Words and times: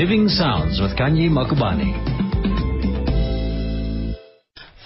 Living 0.00 0.28
Sounds 0.28 0.80
with 0.80 0.96
Kanye 0.96 1.28
Makubane. 1.28 2.19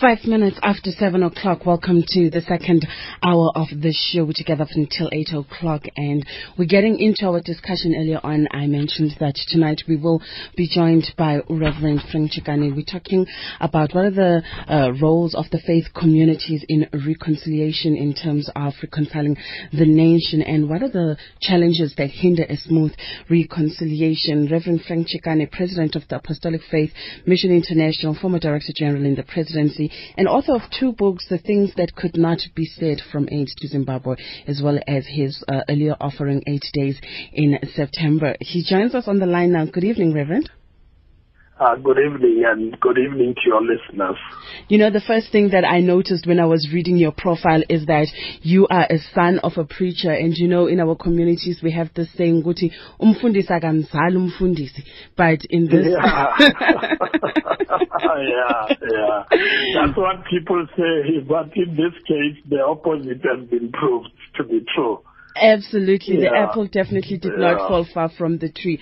Five 0.00 0.24
minutes 0.24 0.58
after 0.60 0.90
seven 0.90 1.22
o'clock, 1.22 1.64
welcome 1.64 2.02
to 2.04 2.28
the 2.28 2.40
second 2.40 2.84
hour 3.22 3.52
of 3.54 3.68
the 3.70 3.92
show. 3.92 4.28
Together 4.34 4.66
until 4.74 5.08
eight 5.12 5.32
o'clock 5.32 5.82
and 5.96 6.26
we're 6.58 6.64
getting 6.64 6.98
into 6.98 7.26
our 7.26 7.40
discussion 7.40 7.94
earlier 7.96 8.18
on. 8.24 8.48
I 8.50 8.66
mentioned 8.66 9.12
that 9.20 9.36
tonight 9.48 9.82
we 9.86 9.96
will 9.96 10.20
be 10.56 10.68
joined 10.68 11.06
by 11.16 11.40
Reverend 11.48 12.02
Frank 12.10 12.32
Chikane. 12.32 12.74
We're 12.74 12.84
talking 12.84 13.26
about 13.60 13.94
what 13.94 14.06
are 14.06 14.10
the 14.10 14.42
uh, 14.66 14.92
roles 15.00 15.36
of 15.36 15.44
the 15.52 15.60
faith 15.64 15.84
communities 15.94 16.64
in 16.68 16.88
reconciliation 17.06 17.96
in 17.96 18.14
terms 18.14 18.50
of 18.56 18.72
reconciling 18.82 19.36
the 19.72 19.86
nation 19.86 20.42
and 20.42 20.68
what 20.68 20.82
are 20.82 20.90
the 20.90 21.16
challenges 21.40 21.94
that 21.98 22.10
hinder 22.10 22.44
a 22.48 22.56
smooth 22.56 22.92
reconciliation. 23.30 24.48
Reverend 24.50 24.82
Frank 24.88 25.06
Chikane, 25.06 25.50
President 25.52 25.94
of 25.94 26.02
the 26.08 26.16
Apostolic 26.16 26.62
Faith 26.68 26.90
Mission 27.26 27.52
International, 27.52 28.16
former 28.20 28.40
Director 28.40 28.72
General 28.74 29.04
in 29.04 29.14
the 29.14 29.22
Presidency, 29.22 29.83
and 30.16 30.28
author 30.28 30.54
of 30.54 30.62
two 30.78 30.92
books, 30.92 31.26
The 31.28 31.38
Things 31.38 31.72
That 31.76 31.94
Could 31.94 32.16
Not 32.16 32.38
Be 32.54 32.64
Said 32.64 33.00
from 33.10 33.28
AIDS 33.30 33.54
to 33.56 33.68
Zimbabwe, 33.68 34.16
as 34.46 34.60
well 34.62 34.78
as 34.86 35.06
his 35.06 35.42
uh, 35.48 35.60
earlier 35.68 35.96
offering, 36.00 36.42
Eight 36.46 36.64
Days 36.72 37.00
in 37.32 37.58
September. 37.74 38.36
He 38.40 38.64
joins 38.64 38.94
us 38.94 39.08
on 39.08 39.18
the 39.18 39.26
line 39.26 39.52
now. 39.52 39.66
Good 39.66 39.84
evening, 39.84 40.14
Reverend. 40.14 40.50
Uh, 41.60 41.76
good 41.76 41.98
evening 41.98 42.42
and 42.44 42.80
good 42.80 42.98
evening 42.98 43.32
to 43.32 43.40
your 43.46 43.62
listeners. 43.62 44.16
You 44.66 44.76
know, 44.76 44.90
the 44.90 45.00
first 45.00 45.30
thing 45.30 45.50
that 45.50 45.64
I 45.64 45.78
noticed 45.78 46.26
when 46.26 46.40
I 46.40 46.46
was 46.46 46.68
reading 46.72 46.96
your 46.96 47.12
profile 47.12 47.62
is 47.68 47.86
that 47.86 48.08
you 48.42 48.66
are 48.68 48.88
a 48.90 48.98
son 49.14 49.38
of 49.38 49.52
a 49.56 49.64
preacher. 49.64 50.10
And 50.10 50.36
you 50.36 50.48
know, 50.48 50.66
in 50.66 50.80
our 50.80 50.96
communities, 50.96 51.60
we 51.62 51.70
have 51.70 51.90
this 51.94 52.08
saying, 52.16 52.42
Guti, 52.42 52.72
umfundisi 53.00 53.50
akamzali 53.50 54.16
umfundisi. 54.16 54.82
But 55.16 55.44
in 55.48 55.66
this. 55.66 55.86
Yeah. 55.86 56.34
yeah, 56.40 56.50
yeah. 58.90 59.22
That's 59.30 59.96
what 59.96 60.24
people 60.28 60.66
say. 60.76 61.20
But 61.20 61.52
in 61.54 61.76
this 61.76 61.94
case, 62.08 62.36
the 62.50 62.62
opposite 62.66 63.22
has 63.22 63.48
been 63.48 63.70
proved 63.70 64.08
to 64.38 64.44
be 64.44 64.64
true. 64.74 65.02
Absolutely. 65.40 66.16
Yeah. 66.16 66.30
The 66.30 66.36
apple 66.36 66.66
definitely 66.66 67.18
did 67.18 67.32
Yeah. 67.38 67.52
not 67.52 67.68
fall 67.68 67.84
far 67.94 68.08
from 68.08 68.38
the 68.38 68.48
tree. 68.50 68.80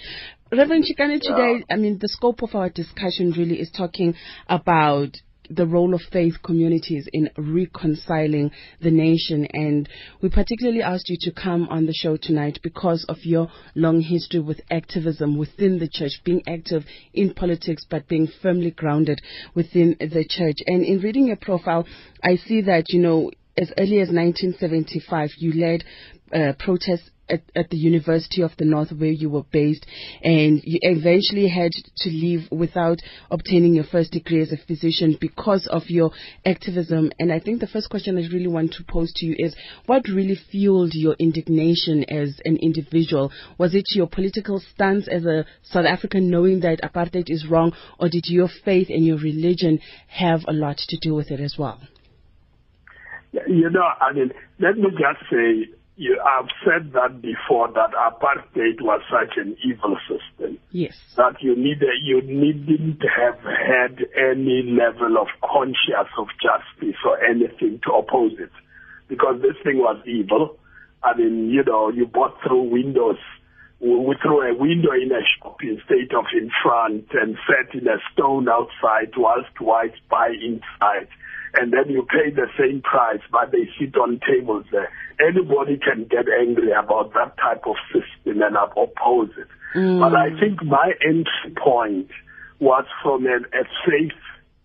Reverend 0.55 0.85
Chikane, 0.85 1.13
Yeah. 1.13 1.35
today, 1.35 1.65
I 1.71 1.77
mean, 1.77 1.97
the 1.99 2.09
scope 2.09 2.43
of 2.43 2.55
our 2.55 2.69
discussion 2.69 3.31
really 3.33 3.59
is 3.59 3.71
talking 3.71 4.15
about 4.51 5.17
the 5.49 5.67
role 5.67 5.95
of 5.95 6.03
faith 6.03 6.43
communities 6.43 7.09
in 7.11 7.31
reconciling 7.39 8.51
the 8.81 8.91
nation. 8.91 9.47
And 9.47 9.89
we 10.21 10.29
particularly 10.29 10.83
asked 10.83 11.09
you 11.09 11.17
to 11.23 11.31
come 11.31 11.69
on 11.71 11.87
the 11.87 11.95
show 11.95 12.19
tonight 12.19 12.59
because 12.63 13.05
of 13.05 13.25
your 13.25 13.51
long 13.75 14.03
history 14.03 14.41
with 14.41 14.61
activism 14.71 15.39
within 15.39 15.79
the 15.79 15.89
church, 15.89 16.21
being 16.23 16.43
active 16.47 16.85
in 17.15 17.33
politics, 17.33 17.87
but 17.89 18.07
being 18.07 18.27
firmly 18.27 18.73
grounded 18.73 19.23
within 19.55 19.97
the 20.01 20.25
church. 20.29 20.59
And 20.67 20.85
in 20.85 21.01
reading 21.01 21.29
your 21.29 21.37
profile, 21.37 21.87
I 22.23 22.37
see 22.37 22.61
that, 22.63 22.91
you 22.91 23.01
know, 23.01 23.31
as 23.57 23.71
early 23.79 24.01
as 24.01 24.09
1975, 24.09 25.31
you 25.39 25.53
led 25.53 25.85
uh, 26.33 26.53
protests 26.59 27.11
at, 27.29 27.43
at 27.57 27.71
the 27.71 27.77
University 27.77 28.43
of 28.43 28.51
the 28.59 28.65
North 28.65 28.93
where 28.93 29.11
you 29.11 29.31
were 29.31 29.45
based, 29.51 29.87
and 30.23 30.61
you 30.65 30.79
eventually 30.83 31.49
had 31.49 31.71
to 31.99 32.11
leave 32.11 32.49
without 32.51 32.99
obtaining 33.31 33.75
your 33.75 33.85
first 33.85 34.13
degree 34.13 34.43
as 34.43 34.53
a 34.53 34.57
physician 34.67 35.17
because 35.21 35.67
of 35.71 35.83
your 35.89 36.11
activism. 36.45 37.11
And 37.19 37.33
I 37.33 37.41
think 37.41 37.61
the 37.61 37.67
first 37.67 37.91
question 37.91 38.19
I 38.19 38.29
really 38.33 38.49
want 38.49 38.73
to 38.73 38.85
pose 38.85 39.13
to 39.17 39.27
you 39.27 39.35
is 39.39 39.57
what 39.87 40.09
really 40.09 40.39
fueled 40.51 40.93
your 40.95 41.15
indignation 41.19 42.05
as 42.11 42.41
an 42.45 42.59
individual? 42.61 43.33
Was 43.59 43.75
it 43.75 43.87
your 43.95 44.09
political 44.09 44.61
stance 44.75 45.09
as 45.09 45.25
a 45.25 45.47
South 45.63 45.87
African 45.87 46.31
knowing 46.31 46.61
that 46.61 46.83
apartheid 46.83 47.31
is 47.31 47.47
wrong, 47.49 47.73
or 47.99 48.09
did 48.09 48.27
your 48.27 48.49
faith 48.65 48.89
and 48.91 49.07
your 49.07 49.19
religion 49.19 49.81
have 50.09 50.41
a 50.47 50.53
lot 50.53 50.77
to 50.77 50.99
do 51.01 51.15
with 51.15 51.31
it 51.31 51.41
as 51.41 51.57
well? 51.59 51.81
You 53.33 53.71
know, 53.71 53.89
I 54.01 54.13
mean, 54.13 54.31
let 54.59 54.77
me 54.77 54.91
just 54.91 55.31
say, 55.31 55.73
you, 55.97 56.19
I've 56.25 56.49
said 56.65 56.93
that 56.95 57.21
before 57.21 57.69
that 57.73 57.91
apartheid 57.93 58.81
was 58.81 59.03
such 59.11 59.37
an 59.37 59.57
evil 59.65 59.97
system 60.09 60.59
Yes. 60.71 60.97
that 61.17 61.37
you 61.41 61.55
need 61.55 61.83
you 62.03 62.23
needn't 62.23 63.03
have 63.03 63.39
had 63.41 63.99
any 64.17 64.63
level 64.73 65.19
of 65.19 65.29
conscience 65.43 66.09
of 66.19 66.29
justice 66.41 66.97
or 67.05 67.23
anything 67.23 67.81
to 67.85 67.93
oppose 67.93 68.33
it, 68.39 68.51
because 69.09 69.43
this 69.43 69.57
thing 69.63 69.79
was 69.79 70.01
evil. 70.07 70.57
I 71.05 71.17
mean, 71.17 71.51
you 71.51 71.63
know, 71.65 71.91
you 71.91 72.07
bought 72.07 72.39
through 72.47 72.71
windows, 72.71 73.19
w- 73.81 74.15
through 74.23 74.51
a 74.51 74.55
window 74.57 74.93
in 74.93 75.11
a 75.13 75.21
shop 75.37 75.59
instead 75.63 76.17
of 76.17 76.25
in 76.33 76.51
front, 76.63 77.07
and 77.13 77.37
sat 77.47 77.75
in 77.75 77.87
a 77.89 77.99
stone 78.13 78.49
outside 78.49 79.13
whilst 79.17 79.61
whites 79.61 79.99
buy 80.09 80.29
inside. 80.29 81.09
And 81.55 81.73
then 81.73 81.91
you 81.91 82.07
pay 82.09 82.31
the 82.31 82.47
same 82.59 82.81
price, 82.81 83.21
but 83.31 83.53
they 83.53 83.69
sit 83.79 83.97
on 83.97 84.21
tables 84.27 84.65
there. 84.73 84.91
Anybody 85.21 85.79
can 85.79 86.05
get 86.05 86.25
angry 86.41 86.73
about 86.73 87.13
that 87.15 87.37
type 87.37 87.65
of 87.67 87.77
system 87.93 88.41
and 88.43 88.57
oppose 88.57 89.31
it. 89.37 89.49
Mm. 89.77 90.01
But 90.01 90.15
I 90.15 90.39
think 90.41 90.63
my 90.63 90.93
entry 91.05 91.55
point 91.57 92.11
was 92.59 92.85
from 93.03 93.27
an, 93.27 93.45
a 93.53 93.65
faith 93.87 94.13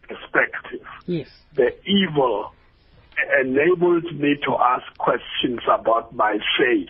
perspective. 0.04 0.86
Yes. 1.06 1.28
The 1.56 1.76
evil 1.86 2.54
enabled 3.42 4.06
me 4.18 4.36
to 4.46 4.56
ask 4.58 4.86
questions 4.98 5.60
about 5.72 6.16
my 6.16 6.38
faith. 6.58 6.90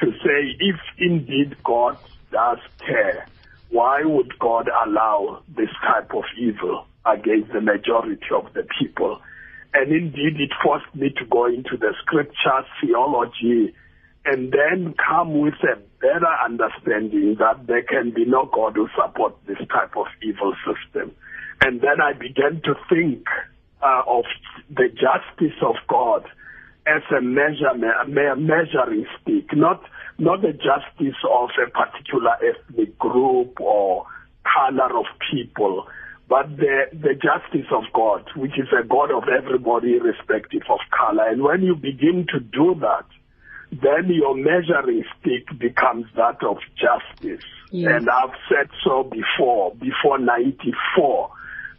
To 0.00 0.12
say, 0.12 0.56
if 0.60 0.76
indeed 0.98 1.56
God 1.64 1.96
does 2.30 2.58
care, 2.86 3.26
why 3.70 4.02
would 4.04 4.38
God 4.38 4.68
allow 4.86 5.42
this 5.56 5.70
type 5.82 6.14
of 6.14 6.24
evil 6.38 6.86
against 7.06 7.52
the 7.52 7.60
majority 7.60 8.26
of 8.34 8.52
the 8.54 8.66
people? 8.78 9.20
And 9.74 9.92
indeed, 9.92 10.40
it 10.40 10.50
forced 10.62 10.92
me 10.94 11.10
to 11.18 11.24
go 11.26 11.46
into 11.46 11.76
the 11.76 11.92
scriptures, 12.02 12.66
theology, 12.80 13.74
and 14.24 14.52
then 14.52 14.94
come 14.94 15.38
with 15.40 15.54
a 15.62 15.76
better 16.00 16.34
understanding 16.44 17.36
that 17.38 17.66
there 17.66 17.82
can 17.82 18.10
be 18.10 18.24
no 18.24 18.50
God 18.52 18.74
who 18.74 18.88
supports 18.96 19.36
this 19.46 19.58
type 19.68 19.96
of 19.96 20.06
evil 20.22 20.54
system. 20.66 21.14
And 21.60 21.80
then 21.80 22.00
I 22.02 22.12
began 22.12 22.60
to 22.64 22.74
think 22.88 23.26
uh, 23.82 24.02
of 24.06 24.24
the 24.70 24.88
justice 24.88 25.56
of 25.62 25.76
God 25.88 26.26
as 26.86 27.02
a 27.16 27.20
measure, 27.20 27.68
a 27.68 28.36
measuring 28.36 29.06
stick, 29.20 29.54
not 29.54 29.82
not 30.18 30.40
the 30.40 30.52
justice 30.52 31.18
of 31.30 31.50
a 31.62 31.70
particular 31.70 32.36
ethnic 32.42 32.98
group 32.98 33.60
or 33.60 34.06
color 34.44 34.98
of 34.98 35.04
people, 35.30 35.86
but 36.28 36.56
the 36.56 36.86
the 36.92 37.14
justice 37.14 37.70
of 37.70 37.84
God, 37.92 38.24
which 38.34 38.58
is 38.58 38.68
a 38.72 38.86
God 38.86 39.10
of 39.12 39.24
everybody, 39.28 39.96
irrespective 39.96 40.62
of 40.68 40.80
color. 40.90 41.28
And 41.28 41.42
when 41.42 41.62
you 41.62 41.76
begin 41.76 42.26
to 42.32 42.40
do 42.40 42.74
that, 42.80 43.06
then 43.70 44.10
your 44.10 44.34
measuring 44.34 45.04
stick 45.20 45.46
becomes 45.58 46.06
that 46.16 46.42
of 46.42 46.58
justice. 46.76 47.44
Yes. 47.70 47.92
And 47.94 48.10
I've 48.10 48.34
said 48.48 48.70
so 48.84 49.02
before, 49.02 49.74
before 49.74 50.18
94, 50.18 51.30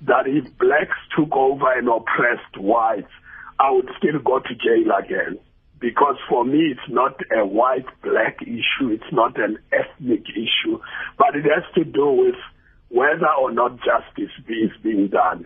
that 0.02 0.28
if 0.28 0.58
blacks 0.58 0.98
took 1.16 1.32
over 1.34 1.72
and 1.78 1.88
oppressed 1.88 2.58
whites, 2.58 3.12
I 3.60 3.72
would 3.72 3.90
still 3.98 4.20
go 4.20 4.40
to 4.40 4.56
jail 4.56 4.92
again. 4.98 5.40
Because 5.80 6.16
for 6.28 6.44
me, 6.44 6.72
it's 6.72 6.90
not 6.90 7.20
a 7.36 7.46
white 7.46 7.86
black 8.02 8.42
issue, 8.42 8.90
it's 8.90 9.12
not 9.12 9.40
an 9.40 9.60
ethnic 9.72 10.24
issue, 10.30 10.80
but 11.18 11.36
it 11.36 11.44
has 11.44 11.64
to 11.76 11.84
do 11.84 12.10
with 12.12 12.36
whether 12.90 13.30
or 13.40 13.52
not 13.52 13.78
justice 13.78 14.32
is 14.48 14.72
being 14.84 15.08
done. 15.08 15.46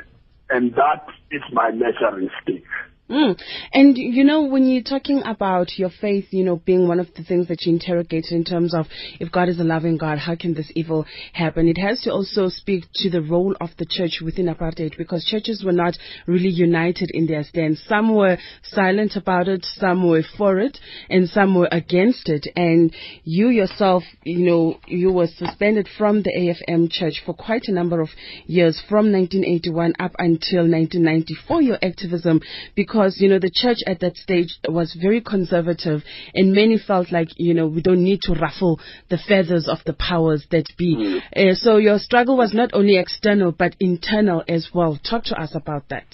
And 0.50 0.74
that 0.76 1.06
is 1.32 1.42
my 1.52 1.72
measuring 1.72 2.30
stick. 2.42 2.64
Mm. 3.10 3.38
And 3.74 3.98
you 3.98 4.24
know, 4.24 4.44
when 4.44 4.66
you're 4.66 4.84
talking 4.84 5.22
about 5.26 5.78
your 5.78 5.90
faith, 5.90 6.28
you 6.32 6.46
know, 6.46 6.56
being 6.56 6.88
one 6.88 7.00
of 7.00 7.08
the 7.16 7.24
things 7.24 7.50
that 7.50 7.64
you 7.64 7.74
interrogate 7.74 8.28
in 8.32 8.46
terms 8.46 8.74
of 8.74 8.86
if 9.20 9.30
God 9.32 9.50
is 9.50 9.60
a 9.60 9.66
loving 9.66 9.98
God, 9.98 10.18
how 10.18 10.36
can 10.36 10.54
this 10.54 10.72
evil 10.76 11.06
happen? 11.34 11.68
It 11.68 11.78
has 11.78 12.02
to 12.04 12.12
also 12.12 12.48
speak 12.48 12.86
to 12.96 13.10
the 13.10 13.22
role 13.22 13.54
of 13.60 13.70
the 13.78 13.86
church 13.86 14.22
within 14.24 14.46
apartheid 14.46 14.98
because 14.98 15.26
churches 15.26 15.62
were 15.66 15.74
not 15.74 15.98
really 16.26 16.48
united 16.48 17.10
in 17.14 17.28
their 17.28 17.44
stance. 17.44 17.82
Some 17.86 18.16
were 18.16 18.38
silent 18.64 19.18
about 19.18 19.50
it, 19.50 19.66
some 19.66 20.08
were 20.08 20.24
for 20.38 20.60
it, 20.60 20.78
and 21.10 21.28
some 21.28 21.54
were 21.54 21.70
against 21.70 22.30
it. 22.30 22.48
And 22.56 22.96
you 23.26 23.50
yourself, 23.50 24.04
you 24.24 24.46
know, 24.46 24.80
you 24.88 25.12
were 25.12 25.28
suspended 25.28 25.90
from 25.98 26.24
the 26.24 26.32
AFM 26.32 26.90
church 26.90 27.22
for 27.26 27.34
quite 27.34 27.64
a 27.68 27.74
number 27.74 28.00
of 28.00 28.10
years, 28.46 28.82
from 28.88 29.12
1981 29.12 29.96
up 30.00 30.14
until 30.18 30.62
1994, 30.62 31.62
your 31.62 31.78
activism, 31.82 32.40
because 32.76 33.01
because, 33.02 33.20
you 33.20 33.30
know, 33.30 33.40
the 33.40 33.52
church 33.52 33.80
at 33.88 34.00
that 34.02 34.16
stage 34.16 34.60
was 34.70 34.96
very 35.02 35.22
conservative 35.22 36.04
and 36.36 36.54
many 36.54 36.78
felt 36.78 37.12
like, 37.12 37.30
you 37.36 37.52
know, 37.52 37.66
we 37.66 37.82
don't 37.82 38.04
need 38.04 38.20
to 38.22 38.34
ruffle 38.34 38.80
the 39.10 39.18
feathers 39.18 39.68
of 39.68 39.80
the 39.88 39.94
powers 39.94 40.46
that 40.52 40.66
be. 40.78 41.20
Uh, 41.36 41.56
so 41.56 41.78
your 41.78 41.98
struggle 41.98 42.38
was 42.38 42.54
not 42.54 42.70
only 42.74 42.98
external 42.98 43.52
but 43.52 43.76
internal 43.80 44.44
as 44.48 44.70
well. 44.72 45.00
Talk 45.04 45.24
to 45.26 45.42
us 45.42 45.56
about 45.56 45.90
that. 45.90 46.06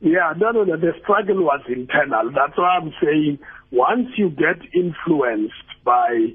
Yeah, 0.00 0.34
no, 0.36 0.52
no, 0.52 0.62
no. 0.62 0.76
The 0.76 0.92
struggle 1.02 1.42
was 1.42 1.62
internal. 1.66 2.30
That's 2.30 2.56
why 2.56 2.78
I'm 2.80 2.92
saying 3.02 3.40
once 3.72 4.06
you 4.16 4.30
get 4.30 4.62
influenced 4.72 5.52
by 5.84 6.28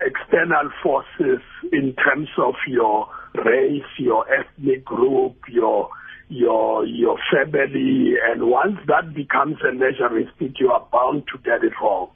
external 0.00 0.70
forces 0.80 1.42
in 1.72 1.96
terms 1.96 2.28
of 2.38 2.54
your 2.68 3.08
race, 3.34 3.82
your 3.98 4.24
ethnic 4.32 4.84
group, 4.84 5.34
your 5.48 5.90
your 6.28 6.84
your 6.86 7.18
family, 7.32 8.14
and 8.30 8.48
once 8.48 8.78
that 8.86 9.14
becomes 9.14 9.56
a 9.68 9.72
measuring 9.72 10.28
stick, 10.36 10.60
you 10.60 10.70
are 10.70 10.86
bound 10.92 11.24
to 11.32 11.38
get 11.38 11.64
it 11.64 11.72
wrong. 11.82 12.10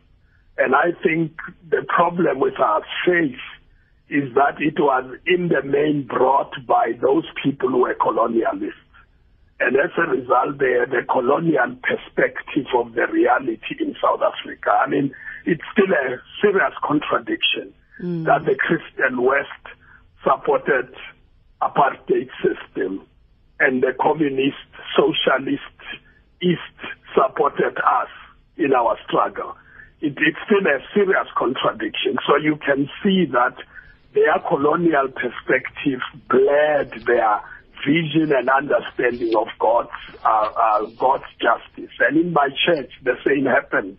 And 0.58 0.74
I 0.74 0.92
think 1.02 1.32
the 1.68 1.84
problem 1.88 2.38
with 2.38 2.58
our 2.60 2.82
faith 3.06 3.40
is 4.10 4.34
that 4.34 4.60
it 4.60 4.78
was 4.78 5.16
in 5.26 5.48
the 5.48 5.62
main 5.62 6.06
brought 6.06 6.52
by 6.66 6.92
those 7.00 7.24
people 7.42 7.70
who 7.70 7.78
were 7.78 7.94
colonialists. 7.94 8.76
And 9.58 9.76
as 9.76 9.90
a 9.96 10.10
result, 10.10 10.58
they 10.58 10.72
had 10.72 10.92
a 10.92 11.06
colonial 11.06 11.76
perspective 11.82 12.66
of 12.76 12.94
the 12.94 13.06
reality 13.10 13.76
in 13.80 13.94
South 14.02 14.20
Africa. 14.20 14.70
I 14.70 14.88
mean, 14.88 15.14
it's 15.46 15.62
still 15.72 15.90
a 15.90 16.20
serious 16.42 16.74
contradiction 16.82 17.72
mm. 18.02 18.24
that 18.24 18.44
the 18.44 18.56
Christian 18.56 19.22
West 19.22 19.48
supported 20.22 20.94
apartheid 21.62 22.28
system 22.42 23.06
and 23.62 23.82
the 23.82 23.94
communist 24.00 24.58
socialist 24.96 25.62
East 26.42 26.78
supported 27.14 27.78
us 27.78 28.10
in 28.56 28.72
our 28.72 28.98
struggle. 29.06 29.56
It, 30.00 30.14
it's 30.18 30.38
still 30.44 30.66
a 30.66 30.82
serious 30.92 31.28
contradiction. 31.36 32.18
So 32.26 32.36
you 32.36 32.56
can 32.56 32.90
see 33.02 33.26
that 33.30 33.54
their 34.12 34.38
colonial 34.48 35.08
perspective 35.08 36.00
blurred 36.28 36.90
their 37.06 37.40
vision 37.86 38.32
and 38.34 38.48
understanding 38.50 39.34
of 39.36 39.48
God's 39.58 39.90
uh, 40.24 40.50
uh, 40.54 40.86
God's 40.98 41.30
justice. 41.40 41.94
And 42.00 42.16
in 42.16 42.32
my 42.32 42.48
church, 42.66 42.90
the 43.02 43.14
same 43.24 43.46
happened 43.46 43.98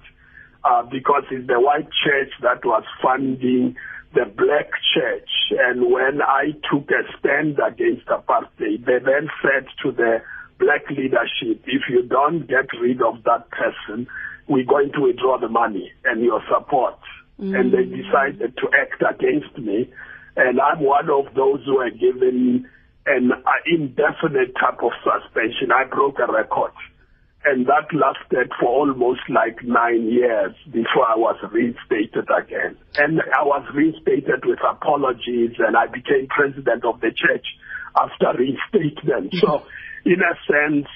uh, 0.64 0.84
because 0.84 1.24
it's 1.32 1.48
the 1.48 1.60
white 1.60 1.90
church 2.04 2.32
that 2.42 2.64
was 2.66 2.84
funding 3.02 3.76
the 4.14 4.26
black 4.26 4.70
church. 4.94 5.30
And 5.52 5.92
when 5.92 6.22
I 6.22 6.52
took 6.72 6.90
a 6.90 7.04
stand 7.20 7.60
against 7.60 8.06
apartheid, 8.08 8.86
they 8.86 9.00
then 9.00 9.30
said 9.42 9.68
to 9.84 9.92
the 9.92 10.22
black 10.60 10.90
leadership, 10.90 11.64
if 11.66 11.84
you 11.90 12.04
don't 12.04 12.48
get 12.48 12.68
rid 12.80 13.02
of 13.02 13.24
that 13.24 13.50
person, 13.50 14.08
we're 14.48 14.66
going 14.66 14.92
to 14.94 15.02
withdraw 15.02 15.40
the 15.40 15.50
money 15.50 15.92
and 16.06 16.22
your 16.22 16.42
support. 16.50 16.98
Mm. 17.40 17.60
And 17.60 17.74
they 17.74 17.86
decided 17.86 18.56
to 18.58 18.68
act 18.80 19.02
against 19.02 19.58
me. 19.58 19.92
And 20.36 20.60
I'm 20.60 20.80
one 20.80 21.10
of 21.10 21.34
those 21.34 21.66
who 21.66 21.78
are 21.80 21.90
given 21.90 22.68
an 23.06 23.32
indefinite 23.66 24.54
type 24.56 24.82
of 24.82 24.92
suspension. 25.04 25.72
I 25.72 25.86
broke 25.86 26.20
a 26.20 26.32
record. 26.32 26.72
And 27.46 27.68
that 27.68 27.92
lasted 27.94 28.52
for 28.60 28.70
almost 28.70 29.22
like 29.28 29.64
nine 29.64 30.08
years 30.10 30.56
before 30.72 31.08
I 31.08 31.18
was 31.18 31.36
reinstated 31.52 32.28
again. 32.32 32.78
And 32.96 33.20
I 33.20 33.44
was 33.44 33.68
reinstated 33.74 34.46
with 34.46 34.60
apologies 34.64 35.52
and 35.60 35.76
I 35.76 35.88
became 35.88 36.28
president 36.30 36.86
of 36.86 37.02
the 37.02 37.12
church 37.12 37.46
after 38.00 38.38
reinstatement. 38.38 39.34
So 39.42 39.64
in 40.06 40.22
a 40.22 40.36
sense, 40.48 40.88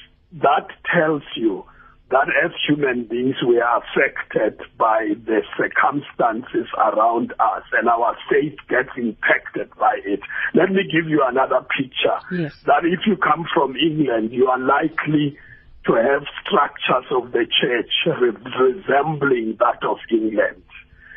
that 0.42 0.68
tells 0.94 1.24
you 1.36 1.66
that 2.10 2.28
as 2.44 2.52
human 2.68 3.04
beings 3.04 3.36
we 3.46 3.60
are 3.60 3.84
affected 3.84 4.60
by 4.78 5.12
the 5.26 5.42
circumstances 5.58 6.68
around 6.78 7.34
us 7.34 7.64
and 7.74 7.90
our 7.90 8.16
faith 8.30 8.56
gets 8.70 8.90
impacted 8.96 9.70
by 9.78 10.00
it. 10.06 10.22
Let 10.54 10.72
me 10.72 10.84
give 10.84 11.10
you 11.10 11.24
another 11.28 11.66
picture. 11.78 12.18
Yes. 12.32 12.54
That 12.66 12.86
if 12.86 13.02
you 13.06 13.18
come 13.18 13.46
from 13.54 13.76
England, 13.76 14.32
you 14.32 14.48
are 14.48 14.60
likely 14.60 15.38
to 15.88 15.94
have 15.96 16.24
structures 16.46 17.08
of 17.12 17.32
the 17.32 17.46
church 17.48 17.92
resembling 18.06 19.58
that 19.60 19.84
of 19.88 19.98
England. 20.12 20.64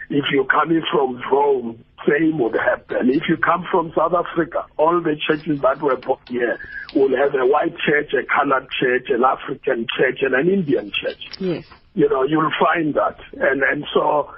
If 0.09 0.25
you're 0.33 0.47
coming 0.47 0.83
from 0.91 1.21
Rome, 1.31 1.85
same 2.09 2.39
would 2.39 2.55
happen. 2.55 3.11
If 3.11 3.29
you 3.29 3.37
come 3.37 3.67
from 3.71 3.93
South 3.97 4.13
Africa, 4.15 4.67
all 4.77 5.01
the 5.01 5.17
churches 5.29 5.61
that 5.61 5.83
were 5.83 5.97
put 5.97 6.19
here 6.29 6.59
will 6.95 7.17
have 7.17 7.35
a 7.35 7.47
white 7.47 7.77
church, 7.79 8.13
a 8.15 8.27
colored 8.27 8.69
church, 8.71 9.07
an 9.11 9.23
African 9.23 9.87
church, 9.97 10.19
and 10.23 10.35
an 10.35 10.49
Indian 10.49 10.91
church. 10.91 11.21
Yes. 11.39 11.65
You 11.95 12.09
know, 12.09 12.25
you'll 12.25 12.53
find 12.59 12.95
that. 12.95 13.19
And, 13.35 13.63
and 13.63 13.85
so 13.93 14.31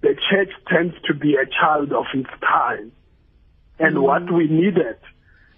the 0.00 0.14
church 0.30 0.50
tends 0.68 0.94
to 1.06 1.14
be 1.14 1.34
a 1.34 1.46
child 1.46 1.92
of 1.92 2.06
its 2.14 2.30
time. 2.40 2.92
And 3.78 3.96
mm. 3.96 4.02
what 4.02 4.32
we 4.32 4.48
needed 4.48 4.98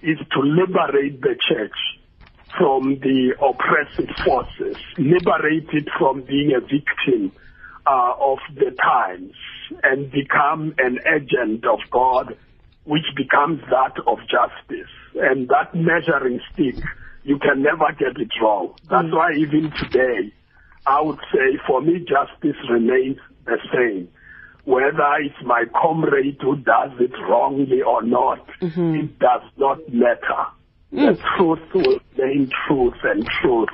is 0.02 0.18
to 0.32 0.40
liberate 0.40 1.20
the 1.20 1.36
church 1.48 1.76
from 2.58 2.98
the 3.00 3.34
oppressive 3.42 4.14
forces, 4.24 4.76
liberated 4.98 5.88
from 5.98 6.22
being 6.22 6.52
a 6.56 6.60
victim 6.60 7.32
uh, 7.86 8.14
of 8.18 8.38
the 8.54 8.70
times 8.82 9.32
and 9.82 10.10
become 10.10 10.74
an 10.78 10.98
agent 11.06 11.64
of 11.66 11.80
God, 11.90 12.36
which 12.84 13.04
becomes 13.16 13.60
that 13.70 13.94
of 14.06 14.18
justice. 14.20 14.90
And 15.14 15.48
that 15.48 15.74
measuring 15.74 16.40
stick, 16.52 16.76
you 17.24 17.38
can 17.38 17.62
never 17.62 17.92
get 17.98 18.20
it 18.20 18.30
wrong. 18.42 18.74
That's 18.88 19.06
mm. 19.06 19.16
why 19.16 19.32
even 19.32 19.72
today, 19.78 20.32
I 20.86 21.00
would 21.00 21.18
say 21.32 21.58
for 21.66 21.80
me, 21.80 22.00
justice 22.00 22.60
remains 22.70 23.18
the 23.46 23.58
same. 23.72 24.08
Whether 24.64 25.14
it's 25.20 25.42
my 25.44 25.64
comrade 25.74 26.38
who 26.40 26.56
does 26.56 26.92
it 26.98 27.12
wrongly 27.28 27.82
or 27.82 28.02
not, 28.02 28.46
mm-hmm. 28.60 28.94
it 28.94 29.18
does 29.18 29.42
not 29.58 29.78
matter. 29.92 30.46
Mm. 30.94 31.16
The 31.16 31.22
truth 31.36 31.74
will 31.74 32.00
remain 32.16 32.50
truth 32.66 32.94
and 33.02 33.26
truth 33.42 33.68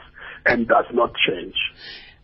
and 0.47 0.67
does 0.67 0.87
not 0.93 1.13
change. 1.29 1.55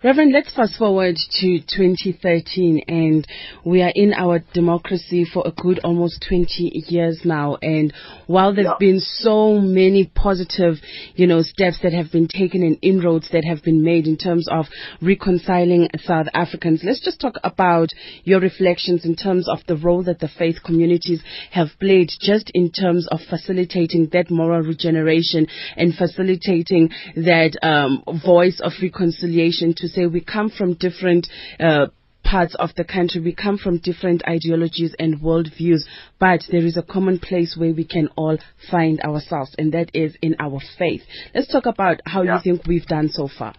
Reverend, 0.07 0.33
let's 0.33 0.55
fast 0.55 0.79
forward 0.79 1.17
to 1.17 1.59
2013 1.59 2.85
and 2.87 3.27
we 3.65 3.83
are 3.83 3.91
in 3.93 4.15
our 4.15 4.39
democracy 4.55 5.25
for 5.25 5.43
a 5.45 5.51
good 5.51 5.81
almost 5.81 6.25
20 6.29 6.47
years 6.87 7.23
now. 7.25 7.57
And 7.61 7.93
while 8.29 8.55
there 8.55 8.67
have 8.67 8.77
yeah. 8.81 8.87
been 8.93 9.01
so 9.01 9.59
many 9.59 10.09
positive, 10.15 10.75
you 11.17 11.27
know, 11.27 11.43
steps 11.43 11.81
that 11.83 11.93
have 11.93 12.13
been 12.13 12.29
taken 12.29 12.63
and 12.63 12.79
inroads 12.83 13.31
that 13.33 13.45
have 13.45 13.65
been 13.65 13.83
made 13.83 14.07
in 14.07 14.17
terms 14.17 14.47
of 14.49 14.67
reconciling 15.03 15.89
South 16.05 16.29
Africans, 16.35 16.83
let's 16.85 17.05
just 17.05 17.21
talk 17.21 17.35
about 17.43 17.89
your 18.23 18.39
reflections 18.39 19.05
in 19.05 19.17
terms 19.17 19.49
of 19.49 19.59
the 19.67 19.77
role 19.77 20.05
that 20.05 20.21
the 20.21 20.31
faith 20.39 20.59
communities 20.65 21.21
have 21.51 21.71
played 21.81 22.11
just 22.21 22.49
in 22.55 22.71
terms 22.71 23.09
of 23.11 23.19
facilitating 23.29 24.09
that 24.13 24.31
moral 24.31 24.63
regeneration 24.63 25.49
and 25.77 25.97
facilitating 25.97 26.91
that 27.17 27.59
um, 27.61 28.05
voice 28.25 28.61
of 28.63 28.71
reconciliation 28.81 29.75
to 29.77 29.96
say 29.97 30.07
we 30.07 30.21
come 30.21 30.51
from 30.51 30.75
different 30.75 31.27
uh, 31.59 31.87
parts 32.23 32.55
of 32.57 32.71
the 32.77 32.85
country. 32.85 33.21
We 33.21 33.35
come 33.35 33.57
from 33.57 33.79
different 33.79 34.23
ideologies 34.29 34.95
and 34.99 35.21
worldviews, 35.21 35.83
but 36.19 36.41
there 36.51 36.67
is 36.67 36.77
a 36.77 36.83
common 36.83 37.19
place 37.19 37.57
where 37.57 37.73
we 37.73 37.85
can 37.85 38.09
all 38.17 38.39
find 38.71 39.01
ourselves, 39.01 39.55
and 39.59 39.73
that 39.73 39.91
is 39.95 40.17
in 40.21 40.37
our 40.39 40.61
faith. 40.79 41.03
Let's 41.35 41.51
talk 41.51 41.67
about 41.67 42.01
how 42.05 42.23
yeah. 42.23 42.37
you 42.37 42.41
think 42.43 42.67
we've 42.67 42.87
done 42.87 43.09
so 43.09 43.29
far. 43.29 43.55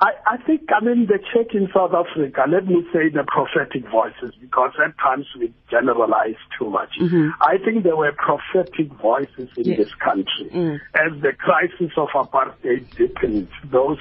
I, 0.00 0.12
I 0.26 0.36
think, 0.38 0.62
I 0.74 0.84
mean, 0.84 1.06
the 1.06 1.18
church 1.32 1.54
in 1.54 1.68
South 1.74 1.92
Africa, 1.94 2.44
let 2.48 2.66
me 2.66 2.86
say 2.92 3.08
the 3.08 3.24
prophetic 3.26 3.88
voices, 3.90 4.34
because 4.40 4.72
at 4.84 4.96
times 4.98 5.26
we 5.38 5.52
generalize 5.70 6.36
too 6.58 6.70
much. 6.70 6.90
Mm-hmm. 7.00 7.30
I 7.40 7.58
think 7.64 7.84
there 7.84 7.96
were 7.96 8.12
prophetic 8.12 8.92
voices 8.92 9.48
in 9.56 9.64
yes. 9.64 9.78
this 9.78 9.94
country. 9.94 10.50
Mm. 10.52 10.80
As 10.94 11.20
the 11.22 11.32
crisis 11.32 11.92
of 11.96 12.08
apartheid 12.08 12.94
deepened, 12.96 13.48
those 13.64 13.98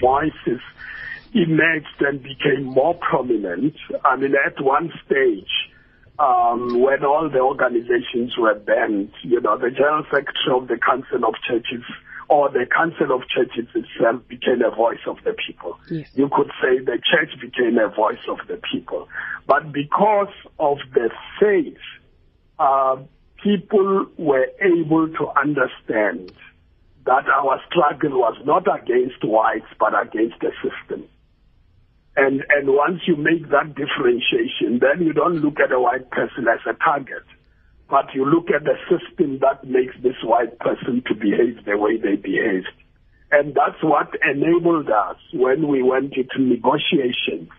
voices 0.00 0.60
emerged 1.32 2.00
and 2.00 2.22
became 2.22 2.64
more 2.64 2.94
prominent. 2.94 3.74
I 4.04 4.16
mean, 4.16 4.34
at 4.34 4.62
one 4.62 4.92
stage, 5.06 5.70
um, 6.18 6.80
when 6.80 7.04
all 7.04 7.28
the 7.30 7.40
organizations 7.40 8.36
were 8.36 8.54
banned, 8.54 9.12
you 9.22 9.40
know, 9.40 9.56
the 9.56 9.70
General 9.70 10.04
Secretary 10.04 10.56
of 10.56 10.68
the 10.68 10.76
Council 10.76 11.24
of 11.24 11.34
Churches 11.46 11.84
or 12.28 12.50
the 12.50 12.66
Council 12.66 13.14
of 13.14 13.22
Churches 13.28 13.68
itself 13.74 14.26
became 14.28 14.62
a 14.62 14.74
voice 14.74 15.00
of 15.06 15.16
the 15.24 15.34
people. 15.46 15.78
Yes. 15.90 16.08
You 16.14 16.28
could 16.28 16.50
say 16.60 16.78
the 16.78 17.00
church 17.00 17.30
became 17.40 17.78
a 17.78 17.88
voice 17.88 18.22
of 18.28 18.38
the 18.46 18.60
people. 18.70 19.08
But 19.46 19.72
because 19.72 20.34
of 20.58 20.78
the 20.92 21.10
faith, 21.40 21.78
uh, 22.58 22.96
people 23.42 24.06
were 24.18 24.46
able 24.60 25.08
to 25.08 25.28
understand 25.40 26.32
that 27.06 27.26
our 27.26 27.60
struggle 27.70 28.20
was 28.20 28.36
not 28.44 28.66
against 28.68 29.24
whites, 29.24 29.72
but 29.80 29.94
against 29.98 30.40
the 30.40 30.52
system. 30.60 31.08
And, 32.14 32.44
and 32.50 32.68
once 32.68 33.00
you 33.06 33.16
make 33.16 33.48
that 33.50 33.74
differentiation, 33.74 34.80
then 34.80 35.06
you 35.06 35.14
don't 35.14 35.36
look 35.36 35.60
at 35.60 35.72
a 35.72 35.80
white 35.80 36.10
person 36.10 36.46
as 36.52 36.60
a 36.66 36.74
target 36.74 37.22
but 37.90 38.14
you 38.14 38.24
look 38.24 38.48
at 38.50 38.64
the 38.64 38.76
system 38.88 39.38
that 39.40 39.64
makes 39.64 39.94
this 40.02 40.16
white 40.22 40.58
person 40.58 41.02
to 41.06 41.14
behave 41.14 41.64
the 41.64 41.76
way 41.76 41.96
they 41.96 42.16
behaved. 42.16 42.68
And 43.30 43.54
that's 43.54 43.82
what 43.82 44.08
enabled 44.22 44.88
us 44.90 45.16
when 45.32 45.68
we 45.68 45.82
went 45.82 46.14
into 46.14 46.40
negotiations 46.40 47.50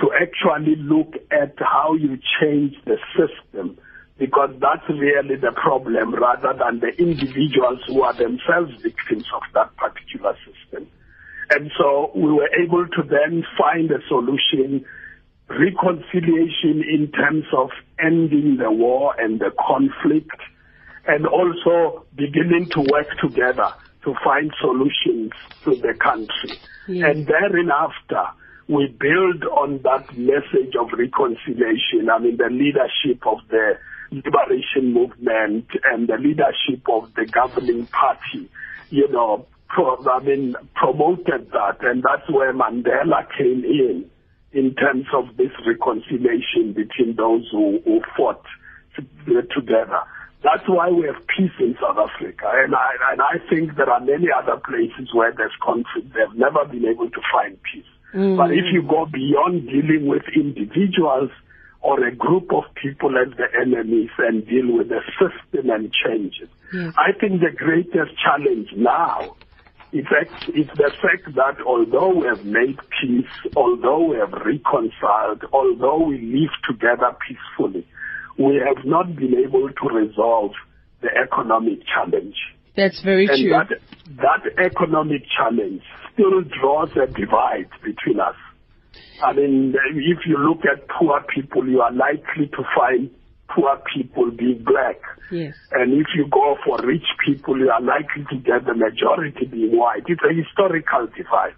to 0.00 0.10
actually 0.12 0.76
look 0.76 1.14
at 1.30 1.54
how 1.58 1.94
you 1.94 2.18
change 2.40 2.74
the 2.84 2.96
system 3.16 3.78
because 4.18 4.50
that's 4.60 4.86
really 4.88 5.36
the 5.36 5.52
problem 5.52 6.14
rather 6.14 6.52
than 6.52 6.80
the 6.80 6.92
individuals 6.98 7.80
who 7.86 8.02
are 8.02 8.12
themselves 8.12 8.70
victims 8.82 9.24
of 9.34 9.42
that 9.54 9.74
particular 9.76 10.36
system. 10.44 10.86
And 11.50 11.70
so 11.78 12.12
we 12.14 12.30
were 12.30 12.48
able 12.62 12.86
to 12.86 13.02
then 13.02 13.44
find 13.58 13.90
a 13.90 13.98
solution 14.08 14.84
reconciliation 15.50 16.82
in 16.82 17.10
terms 17.12 17.44
of 17.56 17.70
ending 17.98 18.56
the 18.56 18.70
war 18.70 19.14
and 19.18 19.40
the 19.40 19.50
conflict, 19.66 20.36
and 21.06 21.26
also 21.26 22.04
beginning 22.14 22.68
to 22.70 22.80
work 22.92 23.08
together 23.20 23.72
to 24.04 24.14
find 24.24 24.52
solutions 24.60 25.32
to 25.64 25.74
the 25.76 25.94
country. 25.98 26.58
Yes. 26.88 27.10
And 27.10 27.26
thereafter, 27.26 28.24
we 28.68 28.86
build 28.86 29.44
on 29.44 29.80
that 29.82 30.16
message 30.16 30.74
of 30.78 30.92
reconciliation. 30.96 32.08
I 32.10 32.18
mean, 32.18 32.36
the 32.36 32.48
leadership 32.50 33.26
of 33.26 33.38
the 33.50 33.78
liberation 34.12 34.92
movement 34.92 35.66
and 35.84 36.08
the 36.08 36.16
leadership 36.16 36.88
of 36.88 37.12
the 37.14 37.26
governing 37.26 37.86
party, 37.86 38.48
you 38.90 39.08
know, 39.08 39.46
pro- 39.68 40.04
I 40.08 40.20
mean, 40.22 40.54
promoted 40.74 41.50
that, 41.52 41.78
and 41.80 42.02
that's 42.02 42.28
where 42.30 42.52
Mandela 42.52 43.26
came 43.36 43.64
in, 43.64 44.10
in 44.52 44.74
terms 44.74 45.06
of 45.14 45.36
this 45.36 45.52
reconciliation 45.66 46.72
between 46.72 47.14
those 47.16 47.48
who, 47.52 47.80
who 47.84 48.00
fought 48.16 48.44
together. 49.54 50.00
That's 50.42 50.66
why 50.66 50.88
we 50.88 51.06
have 51.06 51.26
peace 51.26 51.52
in 51.60 51.76
South 51.80 51.98
Africa. 51.98 52.50
And 52.64 52.74
I, 52.74 53.12
and 53.12 53.20
I 53.20 53.38
think 53.48 53.76
there 53.76 53.90
are 53.90 54.00
many 54.00 54.28
other 54.34 54.56
places 54.56 55.12
where 55.14 55.32
there's 55.36 55.52
conflict. 55.62 56.14
They've 56.14 56.38
never 56.38 56.64
been 56.64 56.86
able 56.86 57.10
to 57.10 57.20
find 57.32 57.58
peace. 57.62 57.84
Mm. 58.14 58.36
But 58.36 58.52
if 58.52 58.64
you 58.72 58.82
go 58.82 59.06
beyond 59.06 59.68
dealing 59.68 60.06
with 60.06 60.22
individuals 60.34 61.30
or 61.82 62.04
a 62.04 62.14
group 62.14 62.52
of 62.52 62.64
people 62.74 63.16
as 63.18 63.36
the 63.36 63.46
enemies 63.60 64.10
and 64.18 64.46
deal 64.46 64.76
with 64.76 64.88
the 64.88 65.00
system 65.20 65.70
and 65.70 65.92
change 65.92 66.40
it, 66.42 66.48
yes. 66.72 66.94
I 66.96 67.12
think 67.12 67.40
the 67.40 67.54
greatest 67.54 68.18
challenge 68.18 68.68
now 68.74 69.36
is, 69.92 70.06
is 70.54 70.66
the 70.76 70.90
fact 71.02 71.34
that 71.34 71.64
although 71.66 72.14
we 72.14 72.26
have 72.26 72.44
made 72.44 72.78
peace, 73.00 73.52
although 73.56 74.10
we 74.10 74.16
have 74.16 74.32
reconciled, 74.32 75.44
although 75.52 76.06
we 76.06 76.20
live 76.20 76.54
together 76.68 77.16
peacefully, 77.26 77.86
we 78.38 78.60
have 78.64 78.84
not 78.84 79.16
been 79.16 79.34
able 79.34 79.68
to 79.68 79.88
resolve 79.94 80.52
the 81.02 81.08
economic 81.16 81.80
challenge. 81.86 82.36
That's 82.76 83.02
very 83.02 83.26
and 83.26 83.38
true. 83.38 83.50
That, 83.50 83.68
that 84.22 84.64
economic 84.64 85.22
challenge 85.36 85.82
still 86.12 86.42
draws 86.42 86.90
a 86.92 87.06
divide 87.06 87.68
between 87.82 88.20
us. 88.20 88.36
I 89.22 89.32
mean, 89.32 89.74
if 89.94 90.26
you 90.26 90.38
look 90.38 90.60
at 90.64 90.88
poor 90.88 91.22
people, 91.34 91.68
you 91.68 91.80
are 91.82 91.92
likely 91.92 92.46
to 92.46 92.62
find 92.76 93.10
poor 93.54 93.80
people 93.92 94.30
being 94.30 94.62
black. 94.64 95.00
Yes. 95.30 95.54
And 95.72 95.92
if 95.94 96.06
you 96.14 96.26
go 96.28 96.56
for 96.64 96.78
rich 96.84 97.06
people, 97.24 97.58
you 97.58 97.70
are 97.70 97.80
likely 97.80 98.24
to 98.30 98.36
get 98.36 98.66
the 98.66 98.74
majority 98.74 99.46
being 99.46 99.76
white. 99.76 100.04
It's 100.06 100.22
a 100.22 100.34
historical 100.34 101.06
divide. 101.16 101.54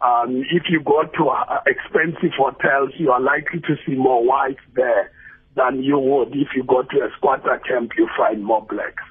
Um, 0.00 0.44
if 0.50 0.64
you 0.68 0.80
go 0.82 1.04
to 1.04 1.28
uh, 1.28 1.60
expensive 1.66 2.32
hotels, 2.36 2.90
you 2.98 3.10
are 3.10 3.20
likely 3.20 3.60
to 3.60 3.76
see 3.86 3.94
more 3.94 4.24
whites 4.24 4.60
there 4.74 5.10
than 5.56 5.82
you 5.82 5.98
would 5.98 6.34
if 6.34 6.48
you 6.54 6.64
go 6.64 6.82
to 6.82 6.96
a 6.98 7.08
squatter 7.16 7.60
camp, 7.66 7.92
you 7.96 8.08
find 8.16 8.44
more 8.44 8.62
blacks. 8.62 9.02